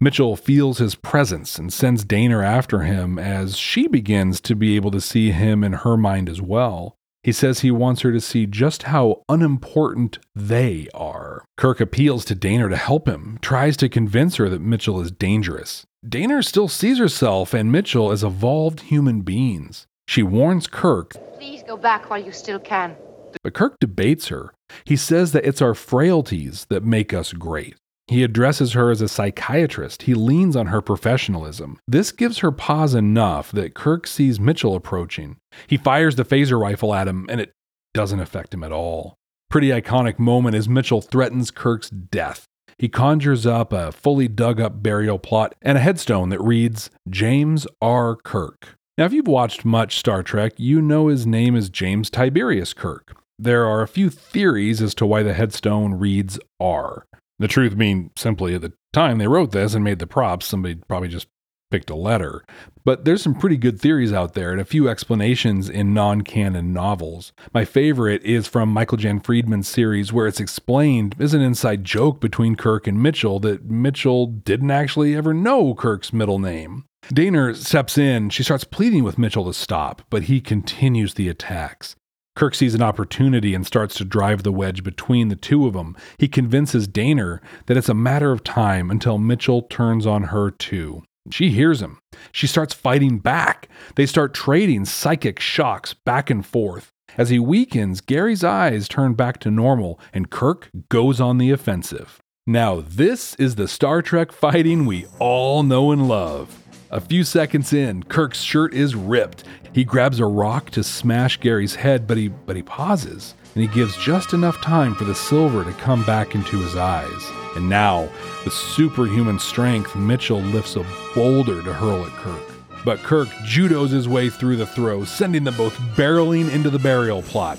Mitchell 0.00 0.36
feels 0.36 0.78
his 0.78 0.94
presence 0.94 1.58
and 1.58 1.72
sends 1.72 2.04
Dehner 2.04 2.44
after 2.44 2.80
him 2.80 3.18
as 3.18 3.56
she 3.56 3.86
begins 3.86 4.40
to 4.42 4.54
be 4.54 4.76
able 4.76 4.90
to 4.90 5.00
see 5.00 5.30
him 5.30 5.62
in 5.62 5.72
her 5.72 5.96
mind 5.96 6.28
as 6.28 6.40
well. 6.40 6.96
He 7.22 7.32
says 7.32 7.60
he 7.60 7.70
wants 7.70 8.00
her 8.00 8.12
to 8.12 8.20
see 8.20 8.46
just 8.46 8.84
how 8.84 9.22
unimportant 9.28 10.18
they 10.34 10.88
are. 10.94 11.44
Kirk 11.58 11.80
appeals 11.80 12.24
to 12.26 12.36
Dehner 12.36 12.70
to 12.70 12.76
help 12.76 13.06
him, 13.06 13.38
tries 13.42 13.76
to 13.78 13.90
convince 13.90 14.36
her 14.36 14.48
that 14.48 14.62
Mitchell 14.62 15.00
is 15.00 15.10
dangerous. 15.10 15.84
Dehner 16.04 16.42
still 16.42 16.66
sees 16.66 16.98
herself 16.98 17.52
and 17.52 17.70
Mitchell 17.70 18.10
as 18.10 18.24
evolved 18.24 18.80
human 18.80 19.20
beings. 19.20 19.86
She 20.08 20.22
warns 20.22 20.66
Kirk. 20.66 21.12
Please 21.36 21.62
go 21.62 21.76
back 21.76 22.08
while 22.08 22.22
you 22.22 22.32
still 22.32 22.58
can. 22.58 22.96
But 23.42 23.54
Kirk 23.54 23.78
debates 23.80 24.28
her. 24.28 24.52
He 24.84 24.96
says 24.96 25.32
that 25.32 25.44
it's 25.44 25.62
our 25.62 25.74
frailties 25.74 26.66
that 26.70 26.84
make 26.84 27.12
us 27.12 27.32
great. 27.32 27.76
He 28.06 28.24
addresses 28.24 28.72
her 28.72 28.90
as 28.90 29.00
a 29.00 29.08
psychiatrist. 29.08 30.02
He 30.02 30.14
leans 30.14 30.56
on 30.56 30.66
her 30.66 30.80
professionalism. 30.80 31.78
This 31.86 32.10
gives 32.10 32.38
her 32.38 32.50
pause 32.50 32.94
enough 32.94 33.52
that 33.52 33.74
Kirk 33.74 34.08
sees 34.08 34.40
Mitchell 34.40 34.74
approaching. 34.74 35.36
He 35.68 35.76
fires 35.76 36.16
the 36.16 36.24
phaser 36.24 36.60
rifle 36.60 36.92
at 36.92 37.06
him, 37.06 37.26
and 37.28 37.40
it 37.40 37.52
doesn't 37.94 38.18
affect 38.18 38.52
him 38.52 38.64
at 38.64 38.72
all. 38.72 39.14
Pretty 39.48 39.68
iconic 39.68 40.18
moment 40.18 40.56
as 40.56 40.68
Mitchell 40.68 41.00
threatens 41.00 41.52
Kirk's 41.52 41.88
death. 41.90 42.46
He 42.78 42.88
conjures 42.88 43.46
up 43.46 43.72
a 43.72 43.92
fully 43.92 44.26
dug 44.26 44.60
up 44.60 44.82
burial 44.82 45.18
plot 45.18 45.54
and 45.62 45.78
a 45.78 45.80
headstone 45.80 46.30
that 46.30 46.40
reads 46.40 46.90
James 47.08 47.66
R. 47.80 48.16
Kirk. 48.16 48.76
Now, 48.98 49.04
if 49.04 49.12
you've 49.12 49.28
watched 49.28 49.64
much 49.64 49.98
Star 49.98 50.22
Trek, 50.22 50.54
you 50.56 50.82
know 50.82 51.06
his 51.06 51.26
name 51.26 51.54
is 51.54 51.70
James 51.70 52.10
Tiberius 52.10 52.72
Kirk. 52.74 53.19
There 53.42 53.64
are 53.64 53.80
a 53.80 53.88
few 53.88 54.10
theories 54.10 54.82
as 54.82 54.94
to 54.96 55.06
why 55.06 55.22
the 55.22 55.32
headstone 55.32 55.94
reads 55.94 56.38
R. 56.60 57.06
The 57.38 57.48
truth 57.48 57.78
being 57.78 58.10
simply 58.14 58.54
at 58.54 58.60
the 58.60 58.74
time 58.92 59.16
they 59.16 59.28
wrote 59.28 59.52
this 59.52 59.72
and 59.72 59.82
made 59.82 59.98
the 59.98 60.06
props, 60.06 60.44
somebody 60.44 60.74
probably 60.74 61.08
just 61.08 61.26
picked 61.70 61.88
a 61.88 61.96
letter. 61.96 62.44
But 62.84 63.06
there's 63.06 63.22
some 63.22 63.34
pretty 63.34 63.56
good 63.56 63.80
theories 63.80 64.12
out 64.12 64.34
there 64.34 64.52
and 64.52 64.60
a 64.60 64.64
few 64.66 64.90
explanations 64.90 65.70
in 65.70 65.94
non 65.94 66.20
canon 66.20 66.74
novels. 66.74 67.32
My 67.54 67.64
favorite 67.64 68.22
is 68.24 68.46
from 68.46 68.68
Michael 68.68 68.98
Jan 68.98 69.20
Friedman's 69.20 69.68
series, 69.68 70.12
where 70.12 70.26
it's 70.26 70.40
explained 70.40 71.16
as 71.18 71.32
an 71.32 71.40
inside 71.40 71.82
joke 71.82 72.20
between 72.20 72.56
Kirk 72.56 72.86
and 72.86 73.02
Mitchell 73.02 73.40
that 73.40 73.64
Mitchell 73.64 74.26
didn't 74.26 74.70
actually 74.70 75.16
ever 75.16 75.32
know 75.32 75.74
Kirk's 75.74 76.12
middle 76.12 76.38
name. 76.38 76.84
Dehner 77.04 77.56
steps 77.56 77.96
in. 77.96 78.28
She 78.28 78.42
starts 78.42 78.64
pleading 78.64 79.02
with 79.02 79.16
Mitchell 79.16 79.46
to 79.46 79.54
stop, 79.54 80.02
but 80.10 80.24
he 80.24 80.42
continues 80.42 81.14
the 81.14 81.30
attacks. 81.30 81.96
Kirk 82.36 82.54
sees 82.54 82.74
an 82.74 82.82
opportunity 82.82 83.54
and 83.54 83.66
starts 83.66 83.96
to 83.96 84.04
drive 84.04 84.42
the 84.42 84.52
wedge 84.52 84.82
between 84.84 85.28
the 85.28 85.36
two 85.36 85.66
of 85.66 85.72
them. 85.74 85.96
He 86.18 86.28
convinces 86.28 86.88
Dehner 86.88 87.40
that 87.66 87.76
it's 87.76 87.88
a 87.88 87.94
matter 87.94 88.32
of 88.32 88.44
time 88.44 88.90
until 88.90 89.18
Mitchell 89.18 89.62
turns 89.62 90.06
on 90.06 90.24
her 90.24 90.50
too. 90.50 91.02
She 91.30 91.50
hears 91.50 91.82
him. 91.82 91.98
She 92.32 92.46
starts 92.46 92.72
fighting 92.72 93.18
back. 93.18 93.68
They 93.96 94.06
start 94.06 94.32
trading 94.32 94.84
psychic 94.84 95.38
shocks 95.38 95.92
back 95.92 96.30
and 96.30 96.44
forth. 96.44 96.92
As 97.18 97.30
he 97.30 97.38
weakens, 97.38 98.00
Gary's 98.00 98.44
eyes 98.44 98.88
turn 98.88 99.14
back 99.14 99.38
to 99.40 99.50
normal, 99.50 100.00
and 100.12 100.30
Kirk 100.30 100.70
goes 100.88 101.20
on 101.20 101.38
the 101.38 101.50
offensive. 101.50 102.20
Now, 102.46 102.80
this 102.80 103.34
is 103.34 103.56
the 103.56 103.68
Star 103.68 104.00
Trek 104.00 104.32
fighting 104.32 104.86
we 104.86 105.06
all 105.18 105.62
know 105.62 105.92
and 105.92 106.08
love. 106.08 106.59
A 106.92 107.00
few 107.00 107.22
seconds 107.22 107.72
in, 107.72 108.02
Kirk's 108.02 108.40
shirt 108.40 108.74
is 108.74 108.96
ripped. 108.96 109.44
He 109.72 109.84
grabs 109.84 110.18
a 110.18 110.26
rock 110.26 110.70
to 110.70 110.82
smash 110.82 111.38
Gary's 111.38 111.76
head, 111.76 112.08
but 112.08 112.16
he 112.16 112.26
but 112.28 112.56
he 112.56 112.62
pauses 112.62 113.34
and 113.54 113.62
he 113.62 113.68
gives 113.68 113.96
just 113.96 114.32
enough 114.32 114.60
time 114.60 114.96
for 114.96 115.04
the 115.04 115.14
silver 115.14 115.64
to 115.64 115.72
come 115.74 116.04
back 116.04 116.34
into 116.34 116.58
his 116.58 116.74
eyes. 116.74 117.30
And 117.54 117.68
now, 117.68 118.08
with 118.44 118.54
superhuman 118.54 119.38
strength, 119.38 119.94
Mitchell 119.94 120.40
lifts 120.40 120.74
a 120.74 120.86
boulder 121.14 121.62
to 121.62 121.72
hurl 121.72 122.04
at 122.04 122.12
Kirk. 122.12 122.42
But 122.84 122.98
Kirk 123.00 123.28
judos 123.44 123.90
his 123.90 124.08
way 124.08 124.28
through 124.28 124.56
the 124.56 124.66
throw, 124.66 125.04
sending 125.04 125.44
them 125.44 125.56
both 125.56 125.76
barreling 125.96 126.52
into 126.52 126.70
the 126.70 126.78
burial 126.78 127.22
plot. 127.22 127.58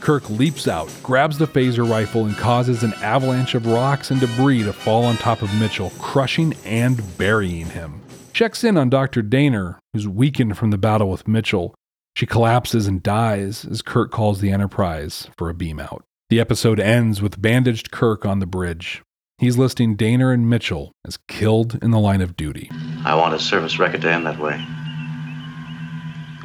Kirk 0.00 0.28
leaps 0.28 0.66
out, 0.66 0.92
grabs 1.04 1.38
the 1.38 1.46
phaser 1.46 1.88
rifle, 1.88 2.26
and 2.26 2.36
causes 2.36 2.82
an 2.82 2.94
avalanche 2.94 3.54
of 3.54 3.66
rocks 3.66 4.10
and 4.10 4.20
debris 4.20 4.64
to 4.64 4.72
fall 4.72 5.04
on 5.04 5.16
top 5.16 5.42
of 5.42 5.54
Mitchell, 5.60 5.90
crushing 6.00 6.54
and 6.64 7.16
burying 7.18 7.66
him. 7.66 8.01
Checks 8.32 8.64
in 8.64 8.78
on 8.78 8.88
Dr. 8.88 9.22
Dehner, 9.22 9.76
who's 9.92 10.08
weakened 10.08 10.56
from 10.56 10.70
the 10.70 10.78
battle 10.78 11.10
with 11.10 11.28
Mitchell. 11.28 11.74
She 12.16 12.24
collapses 12.26 12.86
and 12.86 13.02
dies 13.02 13.64
as 13.64 13.82
Kirk 13.82 14.10
calls 14.10 14.40
the 14.40 14.50
Enterprise 14.50 15.28
for 15.36 15.50
a 15.50 15.54
beam 15.54 15.78
out. 15.78 16.02
The 16.30 16.40
episode 16.40 16.80
ends 16.80 17.20
with 17.20 17.42
bandaged 17.42 17.90
Kirk 17.90 18.24
on 18.24 18.38
the 18.38 18.46
bridge. 18.46 19.02
He's 19.38 19.58
listing 19.58 19.96
Dehner 19.96 20.32
and 20.32 20.48
Mitchell 20.48 20.92
as 21.06 21.18
killed 21.28 21.78
in 21.82 21.90
the 21.90 21.98
line 21.98 22.22
of 22.22 22.36
duty. 22.36 22.70
I 23.04 23.14
want 23.16 23.34
his 23.34 23.42
service 23.42 23.78
record 23.78 24.00
to 24.02 24.10
end 24.10 24.24
that 24.26 24.38
way. 24.38 24.64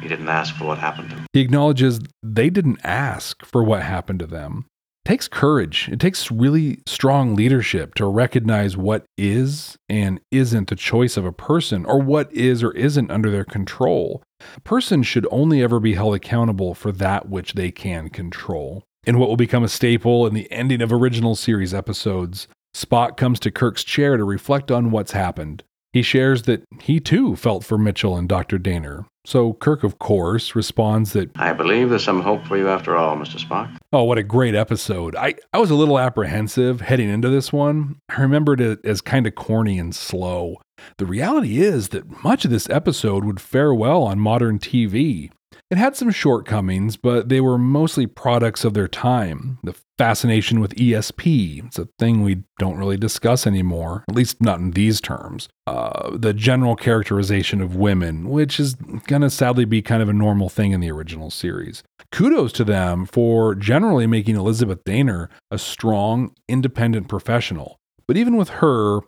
He 0.02 0.08
didn't 0.08 0.28
ask 0.28 0.54
for 0.56 0.64
what 0.64 0.78
happened 0.78 1.10
to 1.10 1.16
him. 1.16 1.26
He 1.32 1.40
acknowledges 1.40 2.00
they 2.22 2.50
didn't 2.50 2.80
ask 2.84 3.44
for 3.44 3.64
what 3.64 3.82
happened 3.82 4.18
to 4.20 4.26
them. 4.26 4.66
It 5.08 5.12
takes 5.12 5.28
courage. 5.28 5.88
It 5.90 6.00
takes 6.00 6.30
really 6.30 6.82
strong 6.84 7.34
leadership 7.34 7.94
to 7.94 8.04
recognize 8.04 8.76
what 8.76 9.06
is 9.16 9.78
and 9.88 10.20
isn't 10.30 10.68
the 10.68 10.76
choice 10.76 11.16
of 11.16 11.24
a 11.24 11.32
person 11.32 11.86
or 11.86 11.98
what 11.98 12.30
is 12.30 12.62
or 12.62 12.72
isn't 12.72 13.10
under 13.10 13.30
their 13.30 13.46
control. 13.46 14.22
A 14.54 14.60
person 14.60 15.02
should 15.02 15.26
only 15.30 15.62
ever 15.62 15.80
be 15.80 15.94
held 15.94 16.14
accountable 16.14 16.74
for 16.74 16.92
that 16.92 17.26
which 17.26 17.54
they 17.54 17.70
can 17.70 18.10
control. 18.10 18.84
In 19.06 19.18
what 19.18 19.30
will 19.30 19.38
become 19.38 19.64
a 19.64 19.68
staple 19.68 20.26
in 20.26 20.34
the 20.34 20.52
ending 20.52 20.82
of 20.82 20.92
original 20.92 21.34
series 21.34 21.72
episodes, 21.72 22.46
Spock 22.76 23.16
comes 23.16 23.40
to 23.40 23.50
Kirk's 23.50 23.84
chair 23.84 24.18
to 24.18 24.24
reflect 24.24 24.70
on 24.70 24.90
what's 24.90 25.12
happened. 25.12 25.64
He 25.98 26.02
shares 26.02 26.42
that 26.42 26.62
he 26.80 27.00
too 27.00 27.34
felt 27.34 27.64
for 27.64 27.76
Mitchell 27.76 28.16
and 28.16 28.28
Dr. 28.28 28.56
Dehner. 28.56 29.06
So 29.24 29.54
Kirk, 29.54 29.82
of 29.82 29.98
course, 29.98 30.54
responds 30.54 31.12
that 31.14 31.36
I 31.36 31.52
believe 31.52 31.90
there's 31.90 32.04
some 32.04 32.20
hope 32.20 32.46
for 32.46 32.56
you 32.56 32.68
after 32.68 32.96
all, 32.96 33.16
Mr. 33.16 33.44
Spock. 33.44 33.76
Oh, 33.92 34.04
what 34.04 34.16
a 34.16 34.22
great 34.22 34.54
episode. 34.54 35.16
I, 35.16 35.34
I 35.52 35.58
was 35.58 35.72
a 35.72 35.74
little 35.74 35.98
apprehensive 35.98 36.82
heading 36.82 37.08
into 37.08 37.28
this 37.30 37.52
one. 37.52 37.96
I 38.10 38.20
remembered 38.20 38.60
it 38.60 38.78
as 38.84 39.00
kind 39.00 39.26
of 39.26 39.34
corny 39.34 39.76
and 39.76 39.92
slow. 39.92 40.58
The 40.98 41.04
reality 41.04 41.58
is 41.58 41.88
that 41.88 42.22
much 42.22 42.44
of 42.44 42.52
this 42.52 42.70
episode 42.70 43.24
would 43.24 43.40
fare 43.40 43.74
well 43.74 44.04
on 44.04 44.20
modern 44.20 44.60
TV. 44.60 45.32
It 45.70 45.76
had 45.76 45.96
some 45.96 46.10
shortcomings, 46.10 46.96
but 46.96 47.28
they 47.28 47.42
were 47.42 47.58
mostly 47.58 48.06
products 48.06 48.64
of 48.64 48.72
their 48.72 48.88
time. 48.88 49.58
The 49.62 49.74
fascination 49.98 50.60
with 50.60 50.74
ESP, 50.76 51.66
it's 51.66 51.78
a 51.78 51.88
thing 51.98 52.22
we 52.22 52.44
don't 52.58 52.78
really 52.78 52.96
discuss 52.96 53.46
anymore, 53.46 54.04
at 54.08 54.14
least 54.14 54.40
not 54.40 54.60
in 54.60 54.70
these 54.70 54.98
terms. 55.02 55.48
Uh, 55.66 56.16
the 56.16 56.32
general 56.32 56.74
characterization 56.74 57.60
of 57.60 57.76
women, 57.76 58.30
which 58.30 58.58
is 58.58 58.76
going 59.06 59.20
to 59.20 59.28
sadly 59.28 59.66
be 59.66 59.82
kind 59.82 60.00
of 60.00 60.08
a 60.08 60.14
normal 60.14 60.48
thing 60.48 60.72
in 60.72 60.80
the 60.80 60.90
original 60.90 61.30
series. 61.30 61.82
Kudos 62.12 62.52
to 62.52 62.64
them 62.64 63.04
for 63.04 63.54
generally 63.54 64.06
making 64.06 64.36
Elizabeth 64.36 64.82
Dehner 64.84 65.28
a 65.50 65.58
strong, 65.58 66.32
independent 66.48 67.08
professional. 67.08 67.76
But 68.06 68.16
even 68.16 68.38
with 68.38 68.48
her, 68.48 69.00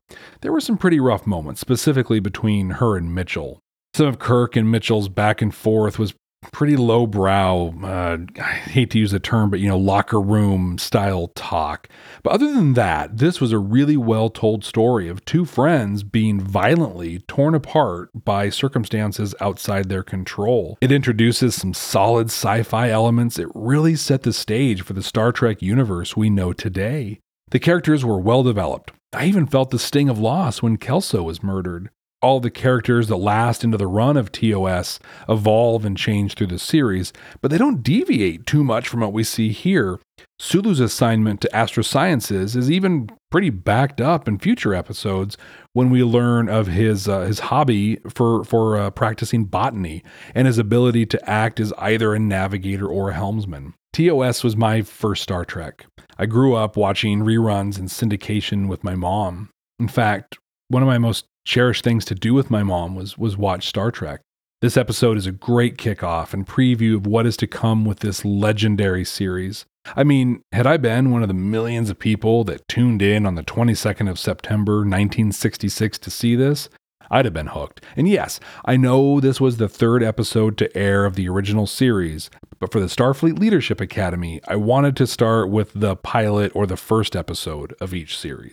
there 0.42 0.52
were 0.52 0.60
some 0.60 0.76
pretty 0.76 1.00
rough 1.00 1.26
moments, 1.26 1.62
specifically 1.62 2.20
between 2.20 2.68
her 2.72 2.98
and 2.98 3.14
Mitchell. 3.14 3.60
Some 3.94 4.06
of 4.06 4.18
Kirk 4.18 4.56
and 4.56 4.70
Mitchell's 4.70 5.08
back 5.08 5.40
and 5.42 5.54
forth 5.54 5.98
was 5.98 6.14
pretty 6.52 6.76
lowbrow. 6.76 7.74
Uh, 7.82 8.18
I 8.38 8.52
hate 8.52 8.90
to 8.90 8.98
use 8.98 9.10
the 9.10 9.20
term, 9.20 9.50
but 9.50 9.60
you 9.60 9.68
know, 9.68 9.78
locker 9.78 10.20
room 10.20 10.78
style 10.78 11.28
talk. 11.28 11.88
But 12.22 12.32
other 12.32 12.52
than 12.52 12.74
that, 12.74 13.18
this 13.18 13.40
was 13.40 13.52
a 13.52 13.58
really 13.58 13.96
well 13.96 14.30
told 14.30 14.64
story 14.64 15.08
of 15.08 15.24
two 15.24 15.44
friends 15.44 16.02
being 16.02 16.40
violently 16.40 17.20
torn 17.20 17.54
apart 17.54 18.10
by 18.14 18.48
circumstances 18.48 19.34
outside 19.40 19.88
their 19.88 20.02
control. 20.02 20.78
It 20.80 20.92
introduces 20.92 21.54
some 21.54 21.74
solid 21.74 22.26
sci 22.26 22.62
fi 22.62 22.90
elements. 22.90 23.38
It 23.38 23.48
really 23.54 23.96
set 23.96 24.22
the 24.22 24.32
stage 24.32 24.82
for 24.82 24.92
the 24.92 25.02
Star 25.02 25.32
Trek 25.32 25.62
universe 25.62 26.16
we 26.16 26.30
know 26.30 26.52
today. 26.52 27.20
The 27.50 27.58
characters 27.58 28.04
were 28.04 28.18
well 28.18 28.42
developed. 28.42 28.92
I 29.12 29.26
even 29.26 29.46
felt 29.46 29.70
the 29.70 29.78
sting 29.78 30.08
of 30.08 30.20
loss 30.20 30.62
when 30.62 30.76
Kelso 30.76 31.24
was 31.24 31.42
murdered 31.42 31.90
all 32.22 32.40
the 32.40 32.50
characters 32.50 33.08
that 33.08 33.16
last 33.16 33.64
into 33.64 33.76
the 33.76 33.86
run 33.86 34.16
of 34.16 34.32
TOS 34.32 34.98
evolve 35.28 35.84
and 35.84 35.96
change 35.96 36.34
through 36.34 36.48
the 36.48 36.58
series, 36.58 37.12
but 37.40 37.50
they 37.50 37.58
don't 37.58 37.82
deviate 37.82 38.46
too 38.46 38.62
much 38.62 38.88
from 38.88 39.00
what 39.00 39.12
we 39.12 39.24
see 39.24 39.50
here. 39.50 39.98
Sulu's 40.38 40.80
assignment 40.80 41.40
to 41.42 41.50
astrosciences 41.52 42.56
is 42.56 42.70
even 42.70 43.10
pretty 43.30 43.50
backed 43.50 44.00
up 44.00 44.26
in 44.26 44.38
future 44.38 44.74
episodes 44.74 45.36
when 45.72 45.90
we 45.90 46.02
learn 46.02 46.48
of 46.48 46.66
his 46.66 47.08
uh, 47.08 47.20
his 47.20 47.40
hobby 47.40 47.98
for 48.08 48.44
for 48.44 48.76
uh, 48.76 48.90
practicing 48.90 49.44
botany 49.44 50.02
and 50.34 50.46
his 50.46 50.58
ability 50.58 51.06
to 51.06 51.30
act 51.30 51.60
as 51.60 51.72
either 51.78 52.14
a 52.14 52.18
navigator 52.18 52.86
or 52.86 53.10
a 53.10 53.14
helmsman. 53.14 53.74
TOS 53.92 54.42
was 54.44 54.56
my 54.56 54.82
first 54.82 55.22
Star 55.22 55.44
Trek. 55.44 55.86
I 56.18 56.26
grew 56.26 56.54
up 56.54 56.76
watching 56.76 57.20
reruns 57.20 57.78
and 57.78 57.88
syndication 57.88 58.68
with 58.68 58.84
my 58.84 58.94
mom. 58.94 59.50
In 59.78 59.88
fact, 59.88 60.38
one 60.68 60.82
of 60.82 60.86
my 60.86 60.98
most 60.98 61.26
cherished 61.44 61.84
things 61.84 62.04
to 62.06 62.14
do 62.14 62.34
with 62.34 62.50
my 62.50 62.62
mom 62.62 62.94
was 62.94 63.16
was 63.18 63.36
watch 63.36 63.66
Star 63.66 63.90
Trek. 63.90 64.20
This 64.60 64.76
episode 64.76 65.16
is 65.16 65.26
a 65.26 65.32
great 65.32 65.78
kickoff 65.78 66.34
and 66.34 66.46
preview 66.46 66.96
of 66.96 67.06
what 67.06 67.26
is 67.26 67.36
to 67.38 67.46
come 67.46 67.84
with 67.86 68.00
this 68.00 68.24
legendary 68.26 69.06
series. 69.06 69.64
I 69.96 70.04
mean, 70.04 70.42
had 70.52 70.66
I 70.66 70.76
been 70.76 71.10
one 71.10 71.22
of 71.22 71.28
the 71.28 71.34
millions 71.34 71.88
of 71.88 71.98
people 71.98 72.44
that 72.44 72.68
tuned 72.68 73.00
in 73.00 73.24
on 73.24 73.36
the 73.36 73.42
22nd 73.42 74.10
of 74.10 74.18
September 74.18 74.80
1966 74.80 75.98
to 75.98 76.10
see 76.10 76.36
this, 76.36 76.68
I'd 77.10 77.24
have 77.24 77.34
been 77.34 77.48
hooked. 77.48 77.84
And 77.96 78.08
yes, 78.08 78.38
I 78.64 78.76
know 78.76 79.20
this 79.20 79.40
was 79.40 79.56
the 79.56 79.68
third 79.68 80.02
episode 80.02 80.56
to 80.58 80.76
air 80.76 81.04
of 81.04 81.16
the 81.16 81.28
original 81.28 81.66
series, 81.66 82.30
but 82.60 82.70
for 82.70 82.78
the 82.78 82.86
Starfleet 82.86 83.38
Leadership 83.38 83.80
Academy, 83.80 84.40
I 84.46 84.56
wanted 84.56 84.96
to 84.96 85.06
start 85.06 85.50
with 85.50 85.72
the 85.74 85.96
pilot 85.96 86.52
or 86.54 86.66
the 86.66 86.76
first 86.76 87.16
episode 87.16 87.74
of 87.80 87.92
each 87.92 88.16
series. 88.16 88.52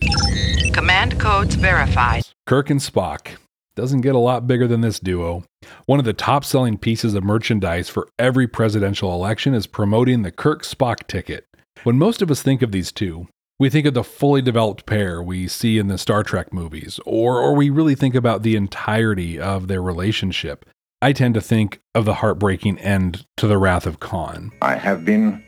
Command 0.72 1.20
codes 1.20 1.54
verified. 1.54 2.22
Kirk 2.46 2.70
and 2.70 2.80
Spock. 2.80 3.36
Doesn't 3.76 4.00
get 4.00 4.16
a 4.16 4.18
lot 4.18 4.48
bigger 4.48 4.66
than 4.66 4.80
this 4.80 4.98
duo. 4.98 5.44
One 5.86 6.00
of 6.00 6.04
the 6.04 6.12
top 6.12 6.44
selling 6.44 6.78
pieces 6.78 7.14
of 7.14 7.22
merchandise 7.22 7.88
for 7.88 8.08
every 8.18 8.48
presidential 8.48 9.14
election 9.14 9.54
is 9.54 9.68
promoting 9.68 10.22
the 10.22 10.32
Kirk 10.32 10.64
Spock 10.64 11.06
ticket. 11.06 11.44
When 11.84 11.96
most 11.96 12.20
of 12.20 12.30
us 12.30 12.42
think 12.42 12.60
of 12.62 12.72
these 12.72 12.90
two, 12.90 13.28
we 13.58 13.68
think 13.68 13.86
of 13.86 13.94
the 13.94 14.04
fully 14.04 14.40
developed 14.40 14.86
pair 14.86 15.20
we 15.22 15.48
see 15.48 15.78
in 15.78 15.88
the 15.88 15.98
Star 15.98 16.22
Trek 16.22 16.52
movies, 16.52 17.00
or, 17.04 17.38
or 17.40 17.54
we 17.54 17.70
really 17.70 17.96
think 17.96 18.14
about 18.14 18.42
the 18.42 18.54
entirety 18.54 19.38
of 19.38 19.66
their 19.66 19.82
relationship. 19.82 20.64
I 21.02 21.12
tend 21.12 21.34
to 21.34 21.40
think 21.40 21.80
of 21.94 22.04
the 22.04 22.14
heartbreaking 22.14 22.78
end 22.78 23.26
to 23.36 23.46
the 23.46 23.58
Wrath 23.58 23.86
of 23.86 24.00
Khan. 24.00 24.52
I 24.62 24.76
have 24.76 25.04
been 25.04 25.42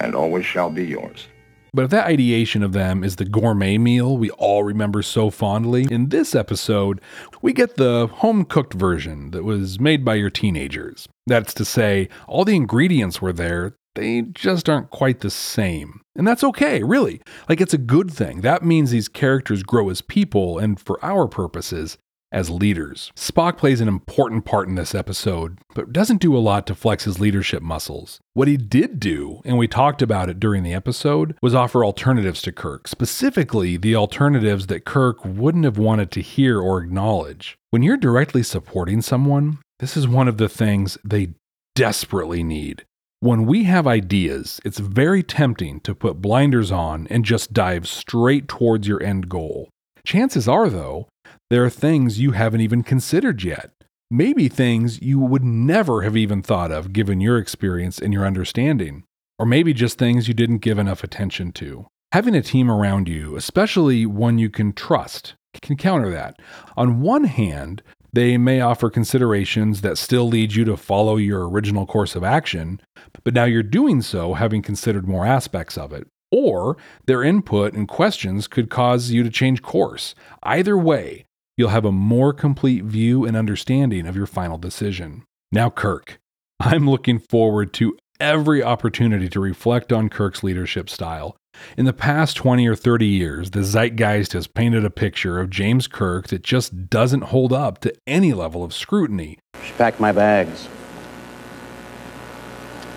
and 0.00 0.14
always 0.14 0.46
shall 0.46 0.70
be 0.70 0.84
yours. 0.84 1.28
But 1.72 1.86
if 1.86 1.90
that 1.90 2.06
ideation 2.06 2.62
of 2.62 2.72
them 2.72 3.02
is 3.02 3.16
the 3.16 3.24
gourmet 3.24 3.78
meal 3.78 4.16
we 4.16 4.30
all 4.30 4.62
remember 4.62 5.02
so 5.02 5.28
fondly, 5.28 5.88
in 5.90 6.10
this 6.10 6.32
episode, 6.34 7.00
we 7.42 7.52
get 7.52 7.76
the 7.76 8.06
home 8.06 8.44
cooked 8.44 8.74
version 8.74 9.32
that 9.32 9.42
was 9.42 9.80
made 9.80 10.04
by 10.04 10.14
your 10.14 10.30
teenagers. 10.30 11.08
That's 11.26 11.52
to 11.54 11.64
say, 11.64 12.08
all 12.28 12.44
the 12.44 12.54
ingredients 12.54 13.20
were 13.20 13.32
there, 13.32 13.74
they 13.94 14.22
just 14.22 14.68
aren't 14.68 14.90
quite 14.90 15.20
the 15.20 15.30
same. 15.30 16.00
And 16.16 16.26
that's 16.26 16.44
okay, 16.44 16.82
really. 16.82 17.20
Like, 17.48 17.60
it's 17.60 17.74
a 17.74 17.78
good 17.78 18.10
thing. 18.10 18.40
That 18.40 18.64
means 18.64 18.90
these 18.90 19.08
characters 19.08 19.62
grow 19.62 19.90
as 19.90 20.00
people, 20.00 20.58
and 20.58 20.78
for 20.78 21.04
our 21.04 21.26
purposes, 21.26 21.98
as 22.34 22.50
leaders. 22.50 23.12
Spock 23.14 23.56
plays 23.56 23.80
an 23.80 23.86
important 23.86 24.44
part 24.44 24.68
in 24.68 24.74
this 24.74 24.94
episode, 24.94 25.58
but 25.74 25.92
doesn't 25.92 26.20
do 26.20 26.36
a 26.36 26.38
lot 26.38 26.66
to 26.66 26.74
flex 26.74 27.04
his 27.04 27.20
leadership 27.20 27.62
muscles. 27.62 28.18
What 28.34 28.48
he 28.48 28.56
did 28.56 28.98
do, 28.98 29.40
and 29.44 29.56
we 29.56 29.68
talked 29.68 30.02
about 30.02 30.28
it 30.28 30.40
during 30.40 30.64
the 30.64 30.74
episode, 30.74 31.36
was 31.40 31.54
offer 31.54 31.84
alternatives 31.84 32.42
to 32.42 32.52
Kirk, 32.52 32.88
specifically 32.88 33.76
the 33.76 33.94
alternatives 33.94 34.66
that 34.66 34.84
Kirk 34.84 35.24
wouldn't 35.24 35.64
have 35.64 35.78
wanted 35.78 36.10
to 36.10 36.20
hear 36.20 36.60
or 36.60 36.82
acknowledge. 36.82 37.56
When 37.70 37.84
you're 37.84 37.96
directly 37.96 38.42
supporting 38.42 39.00
someone, 39.00 39.58
this 39.78 39.96
is 39.96 40.08
one 40.08 40.26
of 40.26 40.36
the 40.36 40.48
things 40.48 40.98
they 41.04 41.34
desperately 41.76 42.42
need. 42.42 42.84
When 43.24 43.46
we 43.46 43.64
have 43.64 43.86
ideas, 43.86 44.60
it's 44.66 44.78
very 44.78 45.22
tempting 45.22 45.80
to 45.80 45.94
put 45.94 46.20
blinders 46.20 46.70
on 46.70 47.06
and 47.06 47.24
just 47.24 47.54
dive 47.54 47.88
straight 47.88 48.48
towards 48.48 48.86
your 48.86 49.02
end 49.02 49.30
goal. 49.30 49.70
Chances 50.04 50.46
are, 50.46 50.68
though, 50.68 51.08
there 51.48 51.64
are 51.64 51.70
things 51.70 52.20
you 52.20 52.32
haven't 52.32 52.60
even 52.60 52.82
considered 52.82 53.42
yet. 53.42 53.70
Maybe 54.10 54.50
things 54.50 55.00
you 55.00 55.18
would 55.20 55.42
never 55.42 56.02
have 56.02 56.18
even 56.18 56.42
thought 56.42 56.70
of 56.70 56.92
given 56.92 57.22
your 57.22 57.38
experience 57.38 57.98
and 57.98 58.12
your 58.12 58.26
understanding. 58.26 59.04
Or 59.38 59.46
maybe 59.46 59.72
just 59.72 59.96
things 59.96 60.28
you 60.28 60.34
didn't 60.34 60.58
give 60.58 60.78
enough 60.78 61.02
attention 61.02 61.52
to. 61.52 61.86
Having 62.12 62.34
a 62.34 62.42
team 62.42 62.70
around 62.70 63.08
you, 63.08 63.36
especially 63.36 64.04
one 64.04 64.36
you 64.36 64.50
can 64.50 64.74
trust, 64.74 65.34
can 65.62 65.78
counter 65.78 66.10
that. 66.10 66.36
On 66.76 67.00
one 67.00 67.24
hand, 67.24 67.82
they 68.14 68.38
may 68.38 68.60
offer 68.60 68.90
considerations 68.90 69.80
that 69.80 69.98
still 69.98 70.28
lead 70.28 70.54
you 70.54 70.64
to 70.64 70.76
follow 70.76 71.16
your 71.16 71.48
original 71.48 71.84
course 71.84 72.14
of 72.14 72.22
action, 72.22 72.80
but 73.24 73.34
now 73.34 73.44
you're 73.44 73.62
doing 73.62 74.02
so 74.02 74.34
having 74.34 74.62
considered 74.62 75.08
more 75.08 75.26
aspects 75.26 75.76
of 75.76 75.92
it. 75.92 76.06
Or 76.30 76.76
their 77.06 77.24
input 77.24 77.74
and 77.74 77.88
questions 77.88 78.46
could 78.46 78.70
cause 78.70 79.10
you 79.10 79.24
to 79.24 79.30
change 79.30 79.62
course. 79.62 80.14
Either 80.44 80.78
way, 80.78 81.26
you'll 81.56 81.70
have 81.70 81.84
a 81.84 81.92
more 81.92 82.32
complete 82.32 82.84
view 82.84 83.24
and 83.24 83.36
understanding 83.36 84.06
of 84.06 84.16
your 84.16 84.26
final 84.26 84.58
decision. 84.58 85.24
Now, 85.50 85.68
Kirk, 85.70 86.20
I'm 86.60 86.88
looking 86.88 87.18
forward 87.18 87.72
to 87.74 87.96
every 88.20 88.62
opportunity 88.62 89.28
to 89.28 89.40
reflect 89.40 89.92
on 89.92 90.08
Kirk's 90.08 90.44
leadership 90.44 90.88
style. 90.88 91.36
In 91.76 91.84
the 91.84 91.92
past 91.92 92.36
20 92.36 92.66
or 92.66 92.76
30 92.76 93.06
years, 93.06 93.50
the 93.50 93.64
zeitgeist 93.64 94.32
has 94.32 94.46
painted 94.46 94.84
a 94.84 94.90
picture 94.90 95.40
of 95.40 95.50
James 95.50 95.86
Kirk 95.86 96.28
that 96.28 96.42
just 96.42 96.88
doesn't 96.90 97.24
hold 97.24 97.52
up 97.52 97.78
to 97.80 97.94
any 98.06 98.32
level 98.32 98.62
of 98.64 98.74
scrutiny. 98.74 99.38
She 99.64 99.72
packed 99.72 100.00
my 100.00 100.12
bags 100.12 100.68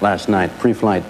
last 0.02 0.30
night, 0.30 0.52
pre 0.60 0.74
flight. 0.74 1.04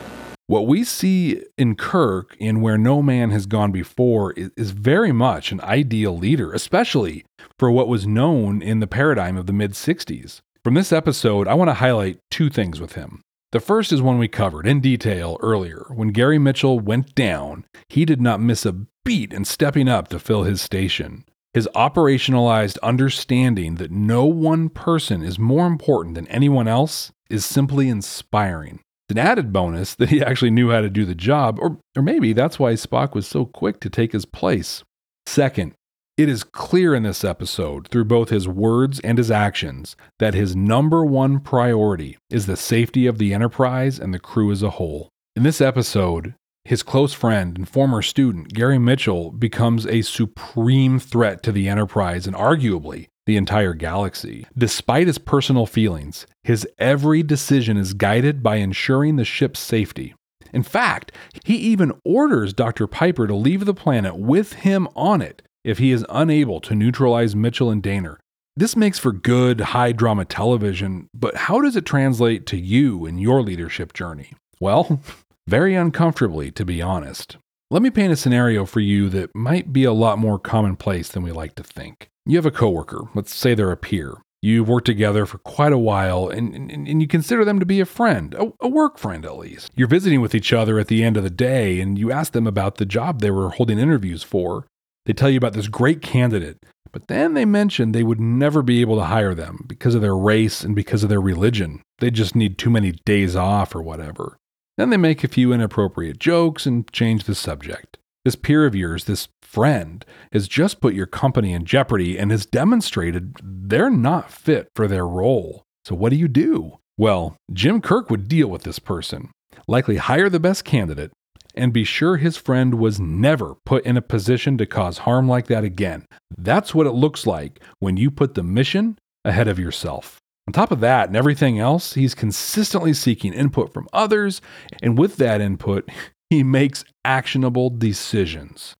What 0.48 0.66
we 0.66 0.86
see 0.86 1.44
in 1.58 1.76
Kirk, 1.76 2.38
in 2.40 2.62
where 2.62 2.78
no 2.78 3.02
man 3.02 3.32
has 3.32 3.46
gone 3.46 3.74
before, 3.74 4.34
is, 4.34 4.72
very 4.72 5.12
much 5.12 5.52
an 5.52 5.60
ideal 5.60 6.18
leader, 6.18 6.54
especially 6.54 7.26
for 7.60 7.70
what 7.70 7.90
was 7.90 8.08
known 8.08 8.62
in 8.62 8.80
the 8.80 8.88
paradigm 8.88 9.36
of 9.36 9.46
the 9.46 9.52
mid 9.52 9.72
60s. 9.74 10.40
From 10.64 10.74
this 10.74 10.94
episode, 10.94 11.50
I 11.50 11.54
want 11.54 11.70
to 11.70 11.74
highlight 11.74 12.20
two 12.32 12.50
things 12.50 12.80
with 12.80 12.94
him. 12.94 13.22
The 13.58 13.62
first 13.62 13.92
is 13.92 14.04
one 14.04 14.20
we 14.20 14.28
covered 14.28 14.68
in 14.68 14.82
detail 14.82 15.40
earlier. 15.42 15.88
When 15.90 16.10
Gary 16.10 16.38
Mitchell 16.38 16.80
went 16.80 17.16
down, 17.16 17.66
he 17.90 18.06
did 18.06 18.22
not 18.22 18.40
miss 18.40 18.68
a 18.68 18.86
beat 19.04 19.34
in 19.34 19.46
stepping 19.46 19.90
up 19.90 20.10
to 20.10 20.20
fill 20.20 20.44
his 20.44 20.62
station. 20.62 21.26
His 21.56 21.68
operationalized 21.74 22.78
understanding 22.84 23.78
that 23.78 23.90
no 23.90 24.26
one 24.26 24.70
person 24.70 25.24
is 25.24 25.40
more 25.40 25.66
important 25.66 26.14
than 26.14 26.28
anyone 26.28 26.68
else 26.68 27.12
is 27.32 27.48
simply 27.48 27.90
inspiring 27.90 28.80
an 29.10 29.18
added 29.18 29.52
bonus 29.52 29.96
that 29.96 30.10
he 30.10 30.22
actually 30.22 30.52
knew 30.52 30.70
how 30.70 30.82
to 30.82 30.90
do 30.92 31.04
the 31.04 31.16
job, 31.16 31.58
or, 31.60 31.80
or 31.96 32.04
maybe 32.04 32.34
that's 32.34 32.60
why 32.60 32.74
Spock 32.74 33.16
was 33.16 33.26
so 33.26 33.44
quick 33.44 33.80
to 33.80 33.90
take 33.90 34.12
his 34.12 34.26
place. 34.26 34.84
Second, 35.26 35.74
it 36.18 36.28
is 36.28 36.44
clear 36.44 36.96
in 36.96 37.04
this 37.04 37.24
episode, 37.24 37.88
through 37.90 38.06
both 38.06 38.30
his 38.30 38.48
words 38.48 39.00
and 39.02 39.20
his 39.20 39.30
actions, 39.30 39.96
that 40.18 40.34
his 40.34 40.56
number 40.56 41.06
one 41.06 41.40
priority 41.40 42.18
is 42.32 42.48
the 42.48 42.58
safety 42.58 43.06
of 43.06 43.20
the 43.20 43.36
Enterprise 43.36 44.00
and 44.00 44.12
the 44.14 44.20
crew 44.20 44.52
as 44.52 44.64
a 44.64 44.72
whole. 44.72 45.10
In 45.36 45.44
this 45.44 45.62
episode, 45.62 46.34
his 46.66 46.82
close 46.82 47.14
friend 47.14 47.56
and 47.56 47.70
former 47.70 48.02
student, 48.02 48.52
Gary 48.54 48.80
Mitchell, 48.80 49.30
becomes 49.32 49.86
a 49.86 50.02
supreme 50.02 50.98
threat 50.98 51.44
to 51.44 51.52
the 51.52 51.70
Enterprise 51.70 52.26
and 52.26 52.36
arguably 52.36 53.08
the 53.28 53.38
entire 53.38 53.74
galaxy. 53.74 54.48
Despite 54.58 55.06
his 55.06 55.20
personal 55.20 55.68
feelings, 55.68 56.26
his 56.44 56.68
every 56.80 57.22
decision 57.22 57.78
is 57.78 57.94
guided 57.94 58.42
by 58.42 58.56
ensuring 58.56 59.18
the 59.18 59.26
ship's 59.26 59.60
safety. 59.60 60.16
In 60.52 60.64
fact, 60.64 61.12
he 61.46 61.58
even 61.58 61.92
orders 62.04 62.54
Dr. 62.54 62.88
Piper 62.88 63.28
to 63.28 63.36
leave 63.36 63.66
the 63.66 63.74
planet 63.74 64.18
with 64.18 64.54
him 64.54 64.88
on 64.96 65.22
it 65.22 65.44
if 65.64 65.78
he 65.78 65.92
is 65.92 66.06
unable 66.10 66.62
to 66.62 66.76
neutralize 66.76 67.36
Mitchell 67.36 67.70
and 67.70 67.84
Dehner. 67.84 68.18
This 68.56 68.76
makes 68.76 68.98
for 68.98 69.12
good 69.12 69.62
high 69.62 69.92
drama 69.92 70.26
television, 70.26 71.10
but 71.14 71.36
how 71.36 71.62
does 71.62 71.76
it 71.76 71.86
translate 71.86 72.46
to 72.48 72.58
you 72.58 73.06
in 73.06 73.20
your 73.20 73.42
leadership 73.42 73.94
journey? 73.94 74.34
Well, 74.60 75.02
very 75.48 75.76
uncomfortably, 75.76 76.52
to 76.52 76.66
be 76.66 76.82
honest. 76.82 77.38
Let 77.70 77.82
me 77.82 77.90
paint 77.90 78.14
a 78.14 78.16
scenario 78.16 78.66
for 78.66 78.80
you 78.80 79.10
that 79.10 79.36
might 79.36 79.74
be 79.74 79.84
a 79.84 79.92
lot 79.92 80.18
more 80.18 80.40
commonplace 80.40 81.10
than 81.10 81.22
we 81.22 81.32
like 81.32 81.54
to 81.56 81.64
think. 81.64 82.10
You 82.26 82.38
have 82.38 82.46
a 82.46 82.52
coworker, 82.52 83.10
let's 83.14 83.36
say 83.36 83.54
they're 83.54 83.72
a 83.72 83.78
peer. 83.78 84.18
You've 84.42 84.70
worked 84.70 84.86
together 84.86 85.26
for 85.26 85.40
quite 85.40 85.74
a 85.74 85.78
while 85.78 86.30
and, 86.30 86.54
and, 86.54 86.88
and 86.88 87.02
you 87.02 87.08
consider 87.08 87.44
them 87.44 87.60
to 87.60 87.66
be 87.66 87.80
a 87.80 87.86
friend, 87.86 88.34
a, 88.36 88.54
a, 88.62 88.68
work 88.68 88.98
friend 88.98 89.26
at 89.26 89.38
least. 89.38 89.72
You're 89.76 89.88
visiting 89.88 90.22
with 90.22 90.34
each 90.36 90.54
other 90.54 90.80
at 90.80 90.88
the 90.88 91.04
end 91.04 91.18
of 91.18 91.24
the 91.24 91.30
day 91.30 91.80
and 91.80 91.98
you 91.98 92.12
ask 92.12 92.34
them 92.34 92.48
about 92.48 92.76
the 92.76 92.86
job 92.86 93.20
they 93.20 93.32
were 93.32 93.50
holding 93.50 93.80
interviews 93.80 94.24
for. 94.24 94.66
They 95.08 95.14
tell 95.14 95.30
you 95.30 95.38
about 95.38 95.54
this 95.54 95.70
great 95.70 96.02
candidate, 96.02 96.58
but 96.92 97.08
then 97.08 97.34
they 97.34 97.46
mention 97.46 97.94
they 97.94 98.04
would 98.04 98.20
never 98.20 98.62
be 98.62 98.82
able 98.82 98.98
to 98.98 99.06
hire 99.06 99.34
them 99.34 99.64
because 99.66 99.96
of 99.96 100.02
their 100.02 100.18
race 100.18 100.66
and 100.66 100.76
because 100.76 101.02
of 101.02 101.10
their 101.10 101.22
religion. 101.22 101.82
They 102.00 102.12
just 102.12 102.36
need 102.36 102.58
too 102.58 102.70
many 102.70 102.92
days 103.06 103.34
off 103.34 103.74
or 103.74 103.82
whatever. 103.82 104.38
Then 104.78 104.90
they 104.90 104.98
make 104.98 105.24
a 105.24 105.30
few 105.30 105.54
inappropriate 105.54 106.20
jokes 106.20 106.66
and 106.66 106.92
change 106.92 107.24
the 107.24 107.36
subject. 107.36 107.98
This 108.26 108.36
peer 108.36 108.66
of 108.66 108.76
yours, 108.76 109.06
this 109.06 109.30
friend, 109.42 110.06
has 110.34 110.50
just 110.50 110.82
put 110.82 110.94
your 110.94 111.06
company 111.06 111.54
in 111.54 111.64
jeopardy 111.64 112.18
and 112.18 112.30
has 112.30 112.46
demonstrated 112.46 113.38
they're 113.42 113.90
not 113.90 114.30
fit 114.30 114.68
for 114.76 114.90
their 114.90 115.08
role. 115.08 115.64
So, 115.86 115.96
what 115.96 116.10
do 116.10 116.18
you 116.18 116.28
do? 116.28 116.80
Well, 116.98 117.38
Jim 117.54 117.80
Kirk 117.80 118.10
would 118.10 118.28
deal 118.28 118.50
with 118.50 118.64
this 118.64 118.80
person, 118.80 119.32
likely 119.70 119.96
hire 119.96 120.30
the 120.30 120.42
best 120.42 120.66
candidate, 120.66 121.14
and 121.58 121.74
be 121.74 121.84
sure 121.84 122.18
his 122.18 122.38
friend 122.38 122.76
was 122.76 123.00
never 123.00 123.56
put 123.66 123.86
in 123.86 123.98
a 123.98 124.02
position 124.02 124.58
to 124.58 124.66
cause 124.66 125.00
harm 125.00 125.28
like 125.28 125.48
that 125.48 125.64
again. 125.64 126.06
That's 126.38 126.74
what 126.74 126.88
it 126.88 126.92
looks 126.92 127.26
like 127.26 127.60
when 127.80 127.98
you 127.98 128.12
put 128.12 128.36
the 128.36 128.44
mission 128.44 128.98
ahead 129.26 129.48
of 129.48 129.60
yourself. 129.60 130.20
On 130.48 130.54
top 130.54 130.72
of 130.72 130.80
that 130.80 131.08
and 131.08 131.18
everything 131.18 131.60
else, 131.60 131.94
he's 131.94 132.16
consistently 132.16 132.94
seeking 132.94 133.34
input 133.34 133.74
from 133.74 133.88
others, 133.92 134.40
and 134.82 134.98
with 134.98 135.18
that 135.18 135.42
input, 135.42 135.90
he 136.30 136.44
makes 136.44 136.86
actionable 137.04 137.70
decisions. 137.70 138.76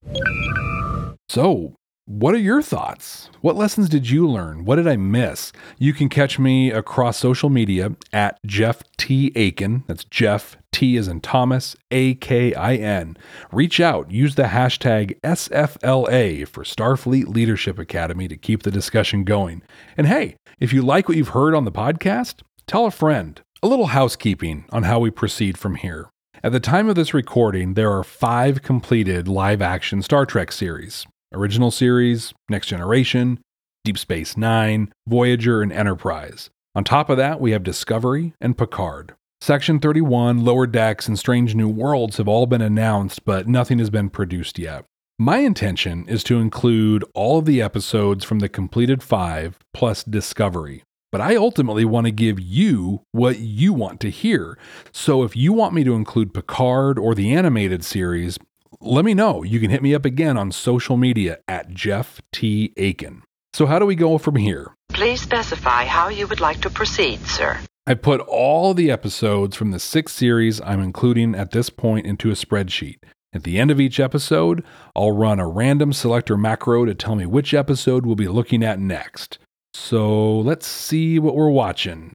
So, 1.30 1.76
what 2.08 2.34
are 2.34 2.40
your 2.40 2.62
thoughts? 2.62 3.30
What 3.42 3.58
lessons 3.58 3.90
did 3.90 4.10
you 4.10 4.30
learn? 4.30 4.64
What 4.64 4.78
did 4.78 4.88
I 4.88 4.96
miss? 4.96 5.52
You 5.78 5.92
can 5.92 6.08
catch 6.08 6.40
me 6.40 6.72
across 6.72 7.18
social 7.18 7.50
media 7.50 7.98
at 8.14 8.40
Jeff 8.46 8.82
T. 8.96 9.34
Akin. 9.36 9.84
That's 9.88 10.06
Jeff 10.06 10.56
T 10.72 10.96
as 10.96 11.10
in 11.10 11.20
Thomas, 11.20 11.76
A 11.92 12.14
K 12.16 12.54
I 12.54 12.76
N. 12.76 13.18
Reach 13.52 13.82
out, 13.82 14.10
use 14.10 14.36
the 14.36 14.44
hashtag 14.44 15.20
SFLA 15.20 16.48
for 16.48 16.64
Starfleet 16.64 17.28
Leadership 17.28 17.78
Academy 17.78 18.30
to 18.30 18.38
keep 18.38 18.64
the 18.64 18.72
discussion 18.72 19.26
going. 19.26 19.62
And 19.98 20.08
hey, 20.08 20.38
if 20.62 20.72
you 20.72 20.84
like 20.84 21.10
what 21.10 21.18
you've 21.18 21.30
heard 21.30 21.54
on 21.54 21.66
the 21.66 21.74
podcast, 21.74 22.36
tell 22.68 22.86
a 22.86 22.92
friend. 22.92 23.42
A 23.62 23.68
little 23.68 23.88
housekeeping 23.88 24.64
on 24.70 24.84
how 24.84 25.00
we 25.00 25.12
proceed 25.12 25.58
from 25.58 25.76
here. 25.76 26.10
At 26.42 26.54
the 26.54 26.62
time 26.62 26.88
of 26.88 26.96
this 26.96 27.14
recording, 27.14 27.74
there 27.74 27.92
are 27.92 28.04
five 28.06 28.62
completed 28.62 29.28
live 29.28 29.62
action 29.62 30.02
Star 30.02 30.26
Trek 30.26 30.54
series 30.54 31.06
original 31.34 31.72
series, 31.72 32.34
Next 32.50 32.68
Generation, 32.68 33.40
Deep 33.84 33.98
Space 33.98 34.38
Nine, 34.38 34.94
Voyager, 35.08 35.62
and 35.62 35.72
Enterprise. 35.72 36.50
On 36.76 36.84
top 36.84 37.10
of 37.10 37.18
that, 37.18 37.42
we 37.42 37.52
have 37.52 37.64
Discovery 37.64 38.34
and 38.40 38.58
Picard. 38.58 39.16
Section 39.40 39.80
31, 39.80 40.44
Lower 40.44 40.66
Decks, 40.68 41.08
and 41.08 41.18
Strange 41.18 41.56
New 41.56 41.70
Worlds 41.70 42.18
have 42.18 42.28
all 42.28 42.48
been 42.48 42.62
announced, 42.62 43.24
but 43.24 43.48
nothing 43.48 43.80
has 43.80 43.90
been 43.90 44.10
produced 44.10 44.58
yet. 44.58 44.84
My 45.20 45.40
intention 45.40 46.06
is 46.08 46.24
to 46.26 46.40
include 46.40 47.04
all 47.14 47.40
of 47.40 47.46
the 47.46 47.62
episodes 47.62 48.24
from 48.24 48.40
the 48.40 48.50
completed 48.50 49.02
five 49.02 49.58
plus 49.74 50.04
Discovery. 50.04 50.84
But 51.12 51.22
I 51.22 51.36
ultimately 51.36 51.86
want 51.86 52.06
to 52.06 52.12
give 52.12 52.40
you 52.40 53.02
what 53.12 53.40
you 53.40 53.74
want 53.74 54.00
to 54.02 54.10
hear. 54.10 54.58
So 54.92 55.24
if 55.24 55.36
you 55.36 55.54
want 55.54 55.74
me 55.74 55.84
to 55.86 55.96
include 55.96 56.34
Picard 56.34 57.00
or 57.00 57.16
the 57.16 57.34
animated 57.34 57.84
series, 57.84 58.38
let 58.80 59.06
me 59.06 59.14
know. 59.14 59.44
You 59.44 59.60
can 59.60 59.70
hit 59.70 59.82
me 59.82 59.94
up 59.94 60.06
again 60.06 60.38
on 60.38 60.52
social 60.52 60.98
media 60.98 61.40
at 61.48 61.70
Jeff 61.70 62.22
T. 62.32 62.74
Akin. 62.78 63.24
So, 63.54 63.66
how 63.66 63.80
do 63.80 63.86
we 63.86 63.96
go 63.96 64.18
from 64.18 64.36
here? 64.36 64.76
Please 64.90 65.22
specify 65.22 65.86
how 65.86 66.10
you 66.10 66.28
would 66.28 66.40
like 66.40 66.62
to 66.62 66.70
proceed, 66.70 67.20
sir. 67.22 67.60
I 67.86 67.94
put 67.94 68.20
all 68.22 68.74
the 68.74 68.92
episodes 68.92 69.56
from 69.56 69.72
the 69.72 69.80
six 69.80 70.12
series 70.12 70.60
I'm 70.62 70.82
including 70.82 71.36
at 71.36 71.52
this 71.52 71.70
point 71.70 72.06
into 72.06 72.30
a 72.30 72.34
spreadsheet. 72.34 72.98
At 73.34 73.44
the 73.44 73.60
end 73.60 73.72
of 73.72 73.80
each 73.80 74.00
episode, 74.00 74.64
I'll 74.96 75.12
run 75.12 75.40
a 75.40 75.48
random 75.48 75.94
selector 75.94 76.38
macro 76.38 76.86
to 76.86 76.96
tell 76.96 77.16
me 77.16 77.26
which 77.26 77.54
episode 77.54 78.06
we'll 78.06 78.16
be 78.16 78.28
looking 78.28 78.64
at 78.64 78.80
next. 78.80 79.38
So 79.74 80.40
let's 80.40 80.68
see 80.68 81.20
what 81.20 81.36
we're 81.36 81.50
watching. 81.50 82.12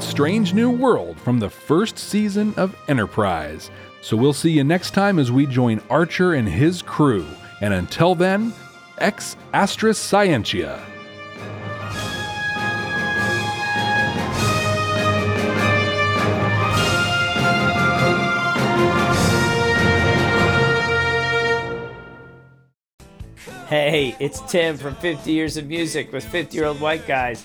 Strange 0.00 0.54
New 0.54 0.70
World 0.70 1.18
from 1.20 1.38
the 1.38 1.50
first 1.50 1.98
season 1.98 2.54
of 2.56 2.76
Enterprise. 2.88 3.70
So 4.00 4.16
we'll 4.16 4.32
see 4.32 4.50
you 4.50 4.64
next 4.64 4.92
time 4.92 5.18
as 5.18 5.32
we 5.32 5.46
join 5.46 5.80
Archer 5.90 6.34
and 6.34 6.48
his 6.48 6.82
crew. 6.82 7.26
And 7.60 7.74
until 7.74 8.14
then, 8.14 8.52
ex 8.98 9.36
Astra 9.52 9.92
Scientia. 9.92 10.80
Hey, 23.68 24.16
it's 24.18 24.40
Tim 24.50 24.78
from 24.78 24.94
50 24.94 25.30
Years 25.30 25.58
of 25.58 25.66
Music 25.66 26.10
with 26.10 26.24
50 26.24 26.56
Year 26.56 26.64
Old 26.64 26.80
White 26.80 27.06
Guys, 27.06 27.44